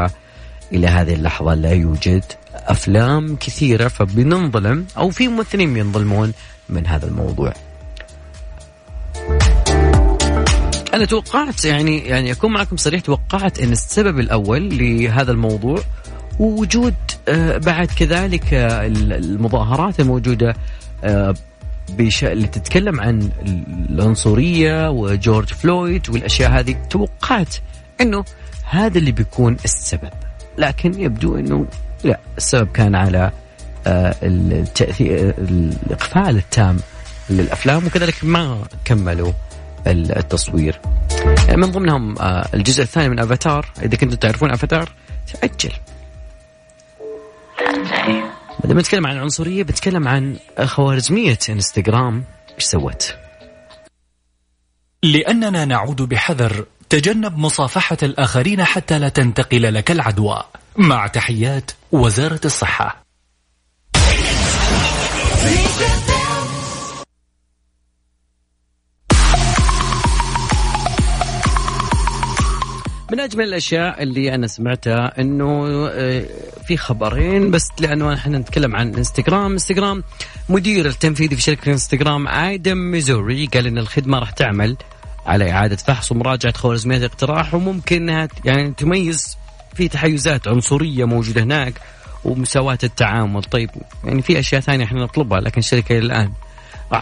إلى 0.75 0.87
هذه 0.87 1.15
اللحظة 1.15 1.55
لا 1.55 1.73
يوجد 1.73 2.25
أفلام 2.55 3.37
كثيرة 3.37 3.89
فبننظلم 3.89 4.87
أو 4.97 5.11
في 5.11 5.29
ممثلين 5.29 5.75
بينظلمون 5.75 6.33
من 6.69 6.87
هذا 6.87 7.07
الموضوع. 7.07 7.53
أنا 10.95 11.05
توقعت 11.05 11.65
يعني 11.65 11.99
يعني 11.99 12.33
أكون 12.33 12.53
معكم 12.53 12.77
صريح 12.77 13.01
توقعت 13.01 13.61
أن 13.61 13.73
السبب 13.73 14.19
الأول 14.19 14.79
لهذا 14.79 15.33
الموضوع 15.33 15.83
ووجود 16.39 16.95
آه، 17.29 17.59
بعد 17.59 17.87
كذلك 17.87 18.55
آه، 18.55 18.87
المظاهرات 18.87 20.01
الموجودة 20.01 20.55
آه، 21.05 21.35
بش... 21.99 22.25
اللي 22.25 22.47
تتكلم 22.47 23.01
عن 23.01 23.31
العنصرية 23.91 24.91
وجورج 24.91 25.49
فلويد 25.49 26.11
والأشياء 26.11 26.51
هذه 26.51 26.77
توقعت 26.91 27.57
أنه 28.01 28.25
هذا 28.65 28.99
اللي 28.99 29.13
بيكون 29.13 29.57
السبب. 29.65 30.11
لكن 30.59 31.01
يبدو 31.01 31.39
أنه 31.39 31.67
لا 32.05 32.21
السبب 32.39 32.69
كان 32.73 32.95
على 32.95 33.31
التأثير 33.87 35.35
الإقفال 35.39 36.37
التام 36.37 36.77
للأفلام 37.31 37.87
وكذلك 37.87 38.25
ما 38.25 38.63
كملوا 38.85 39.33
التصوير 39.87 40.81
من 41.49 41.71
ضمنهم 41.71 42.15
الجزء 42.55 42.83
الثاني 42.83 43.09
من 43.09 43.21
افاتار 43.21 43.67
إذا 43.83 43.97
كنتم 43.97 44.17
تعرفون 44.17 44.51
افاتار 44.51 44.89
تأجل 45.33 45.73
لما 48.65 48.81
نتكلم 48.81 49.07
عن 49.07 49.17
العنصريه 49.17 49.63
بنتكلم 49.63 50.09
عن 50.09 50.37
خوارزمية 50.65 51.39
إنستغرام 51.49 52.25
إيش 52.55 52.65
سوت؟ 52.65 53.15
لأننا 55.03 55.65
نعود 55.65 56.03
بحذر 56.03 56.67
تجنب 56.95 57.39
مصافحة 57.39 57.97
الآخرين 58.03 58.65
حتى 58.65 58.99
لا 58.99 59.09
تنتقل 59.09 59.75
لك 59.75 59.91
العدوى. 59.91 60.43
مع 60.77 61.07
تحيات 61.07 61.71
وزارة 61.93 62.41
الصحة. 62.45 63.05
من 73.13 73.21
أجمل 73.21 73.45
الأشياء 73.45 74.03
اللي 74.03 74.35
أنا 74.35 74.47
سمعتها 74.47 75.21
إنه 75.21 75.67
آه، 75.91 76.27
في 76.67 76.77
خبرين 76.77 77.51
بس 77.51 77.69
لأنه 77.81 78.15
إحنا 78.15 78.39
نتكلم 78.39 78.77
عن 78.77 78.95
إنستغرام. 78.95 79.53
إنستغرام 79.53 80.05
مدير 80.49 80.87
التنفيذي 80.87 81.37
في 81.37 81.43
شركة 81.43 81.73
إنستغرام 81.73 82.29
آدم 82.29 82.79
موسيري 82.79 83.47
قال 83.47 83.67
إن 83.67 83.79
الخدمة 83.79 84.19
راح 84.19 84.31
تعمل 84.31 84.77
على 85.27 85.51
إعادة 85.51 85.77
فحص 85.77 86.13
ومراجعة 86.13 86.53
خوارزميات 86.53 87.01
الاقتراح 87.01 87.55
وممكن 87.55 87.97
إنها 87.97 88.29
يعني 88.45 88.75
تميز 88.77 89.37
في 89.75 89.89
تحيزات 89.89 90.49
عنصرية 90.49 91.05
موجودة 91.05 91.43
هناك 91.43 91.75
ومساواة 92.25 92.79
التعامل. 92.85 93.43
طيب 93.45 93.71
يعني 94.05 94.23
في 94.23 94.39
أشياء 94.39 94.61
ثانية 94.61 94.85
إحنا 94.85 95.03
نطلبها 95.03 95.41
لكن 95.41 95.59
الشركة 95.59 95.99
الآن. 95.99 96.33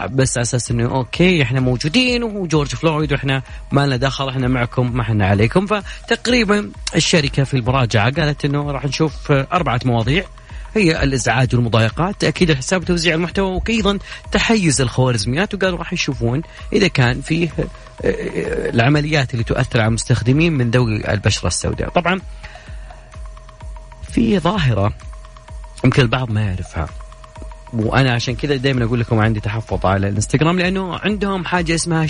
بس 0.09 0.37
على 0.37 0.41
أساس 0.41 0.71
إنه 0.71 0.95
okay 0.95 1.43
إحنا 1.43 1.59
موجودين 1.59 2.23
وجورج 2.23 2.67
فلويد 2.67 3.11
وإحنا 3.13 3.41
ما 3.71 3.85
لنا 3.85 3.95
دخل 3.97 4.29
إحنا 4.29 4.47
معكم 4.47 4.95
ما 4.95 5.01
إحنا 5.01 5.27
عليكم. 5.27 5.65
فتقريبا 5.65 6.71
الشركة 6.95 7.43
في 7.43 7.53
المراجعة 7.57 8.11
قالت 8.11 8.45
إنه 8.45 8.71
راح 8.71 8.85
نشوف 8.85 9.31
أربعة 9.31 9.79
مواضيع. 9.85 10.23
هي 10.75 11.03
الإزعاج 11.03 11.55
والمضايقات 11.55 12.15
تأكيد 12.19 12.49
الحساب 12.49 12.81
وتوزيع 12.81 13.15
المحتوى 13.15 13.61
وأيضا 13.67 13.99
تحيز 14.31 14.81
الخوارزميات 14.81 15.53
وقالوا 15.53 15.77
راح 15.77 15.93
يشوفون 15.93 16.41
إذا 16.73 16.87
كان 16.87 17.21
فيه 17.21 17.49
آه، 17.59 17.63
آه، 18.05 18.69
العمليات 18.69 19.33
اللي 19.33 19.43
تؤثر 19.43 19.79
على 19.79 19.87
المستخدمين 19.87 20.53
من 20.53 20.71
ذوي 20.71 21.13
البشرة 21.13 21.47
السوداء. 21.47 21.89
طبعا 21.89 22.21
في 24.11 24.39
ظاهرة 24.39 24.93
يمكن 25.85 26.01
البعض 26.01 26.31
ما 26.31 26.41
يعرفها 26.41 26.89
وأنا 27.73 28.11
عشان 28.11 28.35
كذا 28.35 28.55
دائما 28.55 28.85
أقول 28.85 28.99
لكم 28.99 29.19
عندي 29.19 29.39
تحفظ 29.39 29.85
على 29.85 30.07
الإنستغرام 30.07 30.59
لأنه 30.59 30.97
عندهم 30.97 31.45
حاجة 31.45 31.75
اسمها 31.75 32.05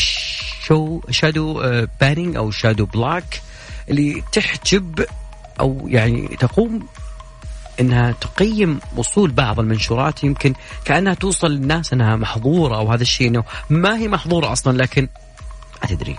شو 0.65 1.01
shadow 1.09 1.61
banning 2.01 2.35
أو 2.35 2.51
shadow 2.51 2.85
block 2.85 3.41
اللي 3.89 4.23
تحجب 4.31 5.05
أو 5.59 5.87
يعني 5.87 6.27
تقوم 6.39 6.87
إنها 7.79 8.11
تقيم 8.11 8.79
وصول 8.97 9.31
بعض 9.31 9.59
المنشورات 9.59 10.23
يمكن 10.23 10.53
كأنها 10.85 11.13
توصل 11.13 11.51
للناس 11.51 11.93
إنها 11.93 12.15
محظورة 12.15 12.77
أو 12.77 12.91
هذا 12.91 13.01
الشيء 13.01 13.27
إنه 13.27 13.43
ما 13.69 13.97
هي 13.97 14.07
محظورة 14.07 14.51
أصلا 14.51 14.77
لكن 14.77 15.07
ما 15.81 15.89
تدري 15.89 16.17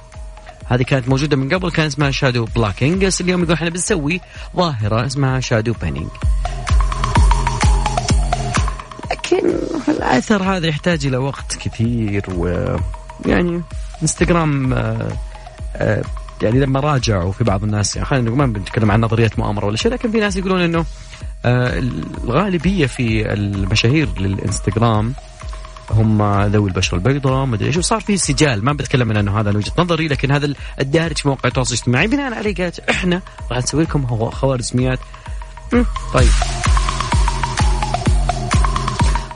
هذه 0.66 0.82
كانت 0.82 1.08
موجودة 1.08 1.36
من 1.36 1.54
قبل 1.54 1.70
كان 1.70 1.86
اسمها 1.86 2.10
shadow 2.10 2.44
blocking 2.44 3.04
بس 3.04 3.20
اليوم 3.20 3.42
يقول 3.42 3.54
إحنا 3.54 3.68
بنسوي 3.68 4.20
ظاهرة 4.56 5.06
اسمها 5.06 5.40
shadow 5.40 5.72
banning 5.72 6.10
لكن 9.10 9.48
الأثر 9.88 10.42
هذا 10.42 10.66
يحتاج 10.66 11.06
إلى 11.06 11.16
وقت 11.16 11.56
كثير 11.56 12.22
ويعني 12.34 13.62
انستغرام 14.02 14.72
آه، 14.72 15.12
آه، 15.76 16.02
يعني 16.42 16.60
لما 16.60 16.80
راجعوا 16.80 17.32
في 17.32 17.44
بعض 17.44 17.64
الناس 17.64 17.96
يعني 17.96 18.08
خلينا 18.08 18.30
ما 18.30 18.46
بنتكلم 18.46 18.90
عن 18.90 19.00
نظريات 19.00 19.38
مؤامرة 19.38 19.66
ولا 19.66 19.76
شيء 19.76 19.92
لكن 19.92 20.10
في 20.10 20.20
ناس 20.20 20.36
يقولون 20.36 20.60
إنه 20.60 20.84
الغالبية 21.44 22.86
في 22.86 23.32
المشاهير 23.32 24.08
للإنستغرام 24.18 25.14
هم 25.90 26.42
ذوي 26.42 26.68
البشرة 26.68 26.96
البيضاء 26.96 27.44
ما 27.44 27.56
أدري 27.56 27.68
إيش 27.68 27.76
وصار 27.76 28.00
في 28.00 28.16
سجال 28.16 28.64
ما 28.64 28.72
بتكلم 28.72 29.08
من 29.08 29.16
انه 29.16 29.40
هذا 29.40 29.56
وجهة 29.56 29.72
نظري 29.78 30.08
لكن 30.08 30.30
هذا 30.30 30.54
الدارج 30.80 31.18
في 31.18 31.28
مواقع 31.28 31.48
التواصل 31.48 31.74
الاجتماعي. 31.74 32.06
بناء 32.06 32.34
عليه 32.34 32.54
قالت 32.54 32.78
إحنا 32.78 33.22
راح 33.50 33.58
نسوي 33.58 33.82
لكم 33.82 34.30
خوارزميات. 34.30 34.98
طيب. 36.14 36.28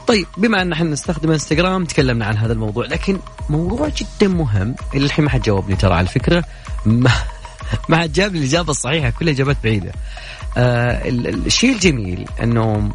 طيب 0.06 0.26
بما 0.36 0.62
أن 0.62 0.72
إحنا 0.72 0.90
نستخدم 0.90 1.30
إنستغرام 1.30 1.84
تكلمنا 1.84 2.24
عن 2.24 2.36
هذا 2.36 2.52
الموضوع 2.52 2.86
لكن 2.86 3.18
موضوع 3.50 3.88
جدا 3.88 4.28
مهم 4.28 4.74
اللي 4.94 5.06
الحين 5.06 5.24
ما 5.24 5.30
حد 5.30 5.42
جاوبني 5.42 5.76
ترى 5.76 5.94
على 5.94 6.06
الفكرة. 6.06 6.44
ما 6.86 7.10
ما 7.88 7.98
حد 7.98 8.12
جاب 8.12 8.32
لي 8.32 8.38
الإجابة 8.38 8.70
الصحيحة 8.70 9.10
كلها 9.10 9.32
إجابات 9.32 9.56
بعيدة. 9.64 9.92
آه 10.58 11.08
الشيء 11.08 11.72
الجميل 11.72 12.24
انه 12.42 12.90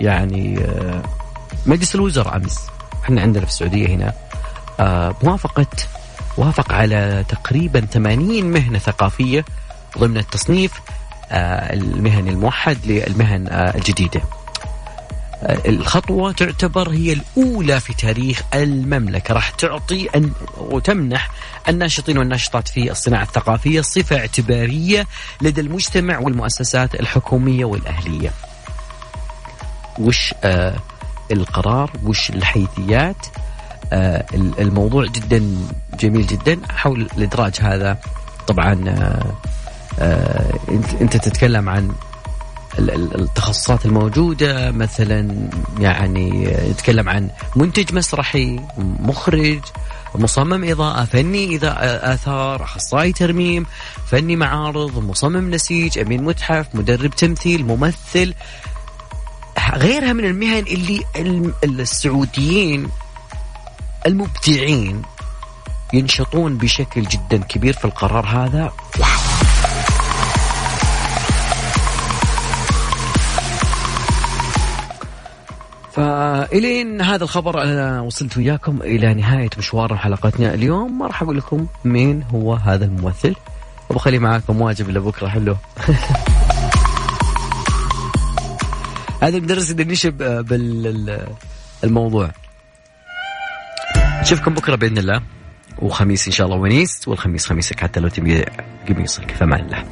يعني 0.00 0.58
آه 0.64 1.02
مجلس 1.66 1.94
الوزراء 1.94 2.36
أمس 2.36 2.58
إحنا 3.04 3.20
عندنا 3.22 3.44
في 3.44 3.50
السعودية 3.50 3.86
هنا 3.88 4.12
آه 4.80 5.14
موافقه 5.22 5.66
وافق 6.36 6.72
على 6.72 7.24
تقريبا 7.28 7.80
80 7.80 8.44
مهنة 8.44 8.78
ثقافية 8.78 9.44
ضمن 9.98 10.16
التصنيف 10.16 10.72
آه 11.30 11.72
المهني 11.72 12.30
الموحد 12.30 12.78
للمهن 12.86 13.48
آه 13.48 13.76
الجديدة. 13.76 14.20
الخطوة 15.42 16.32
تعتبر 16.32 16.90
هي 16.90 17.12
الأولى 17.12 17.80
في 17.80 17.94
تاريخ 17.94 18.42
المملكة. 18.54 19.34
راح 19.34 19.50
تعطي 19.50 20.08
أن 20.16 20.32
وتمنح 20.58 21.30
الناشطين 21.68 22.18
والناشطات 22.18 22.68
في 22.68 22.90
الصناعة 22.90 23.22
الثقافية 23.22 23.80
صفة 23.80 24.16
اعتبارية 24.18 25.06
لدى 25.42 25.60
المجتمع 25.60 26.18
والمؤسسات 26.18 26.94
الحكومية 26.94 27.64
والأهلية. 27.64 28.32
وش 29.98 30.34
آه 30.44 30.76
القرار؟ 31.32 31.90
وش 32.04 32.30
الحيثيات؟ 32.30 33.26
آه 33.92 34.24
الموضوع 34.34 35.06
جدا 35.06 35.56
جميل 36.00 36.26
جدا 36.26 36.60
حول 36.70 37.08
الإدراج 37.16 37.54
هذا. 37.60 37.98
طبعا 38.46 38.84
آه 38.88 39.32
آه 39.98 40.52
إنت 41.00 41.16
تتكلم 41.16 41.68
عن 41.68 41.92
التخصصات 42.78 43.86
الموجودة 43.86 44.70
مثلا 44.70 45.48
يعني 45.80 46.56
نتكلم 46.70 47.08
عن 47.08 47.30
منتج 47.56 47.94
مسرحي 47.94 48.60
مخرج 48.78 49.60
مصمم 50.14 50.64
إضاءة 50.64 51.04
فني 51.04 51.44
إذا 51.44 51.76
آثار 52.14 52.62
أخصائي 52.62 53.12
ترميم 53.12 53.66
فني 54.06 54.36
معارض 54.36 54.98
مصمم 54.98 55.50
نسيج 55.50 55.98
أمين 55.98 56.24
متحف 56.24 56.66
مدرب 56.74 57.10
تمثيل 57.10 57.64
ممثل. 57.64 58.34
غيرها 59.74 60.12
من 60.12 60.24
المهن 60.24 60.64
اللي 60.66 61.04
السعوديين 61.64 62.88
المبدعين 64.06 65.02
ينشطون 65.92 66.58
بشكل 66.58 67.02
جدا 67.02 67.36
كبير 67.36 67.72
في 67.72 67.84
القرار 67.84 68.26
هذا. 68.26 68.72
واو. 68.98 69.19
فإلين 75.92 77.00
هذا 77.00 77.24
الخبر 77.24 77.62
أنا 77.62 78.00
وصلت 78.00 78.36
وياكم 78.36 78.82
إلى 78.82 79.14
نهاية 79.14 79.50
مشوار 79.58 79.96
حلقتنا 79.96 80.54
اليوم. 80.54 80.98
ما 80.98 81.06
راح 81.06 81.22
أقول 81.22 81.38
لكم 81.38 81.66
مين 81.84 82.22
هو 82.22 82.54
هذا 82.54 82.84
الممثل. 82.84 83.34
وبخلي 83.90 84.18
معاكم 84.18 84.60
واجب 84.60 84.90
لبكرة 84.90 85.28
حلو. 85.28 85.56
هذا 89.22 89.36
المدرس 89.36 89.70
اللي 89.70 89.84
نشب 89.84 90.44
بالموضوع 91.82 92.30
نشوفكم 94.20 94.54
بكرة 94.54 94.76
بإذن 94.76 94.98
الله. 94.98 95.22
وخميس 95.78 96.26
إن 96.26 96.32
شاء 96.32 96.46
الله 96.46 96.58
ونيس 96.58 97.08
والخميس 97.08 97.46
خميسك 97.46 97.80
حتى 97.80 98.00
لو 98.00 98.08
تبي 98.08 98.44
قميصك 98.88 99.30
فمان 99.30 99.60
الله. 99.60 99.84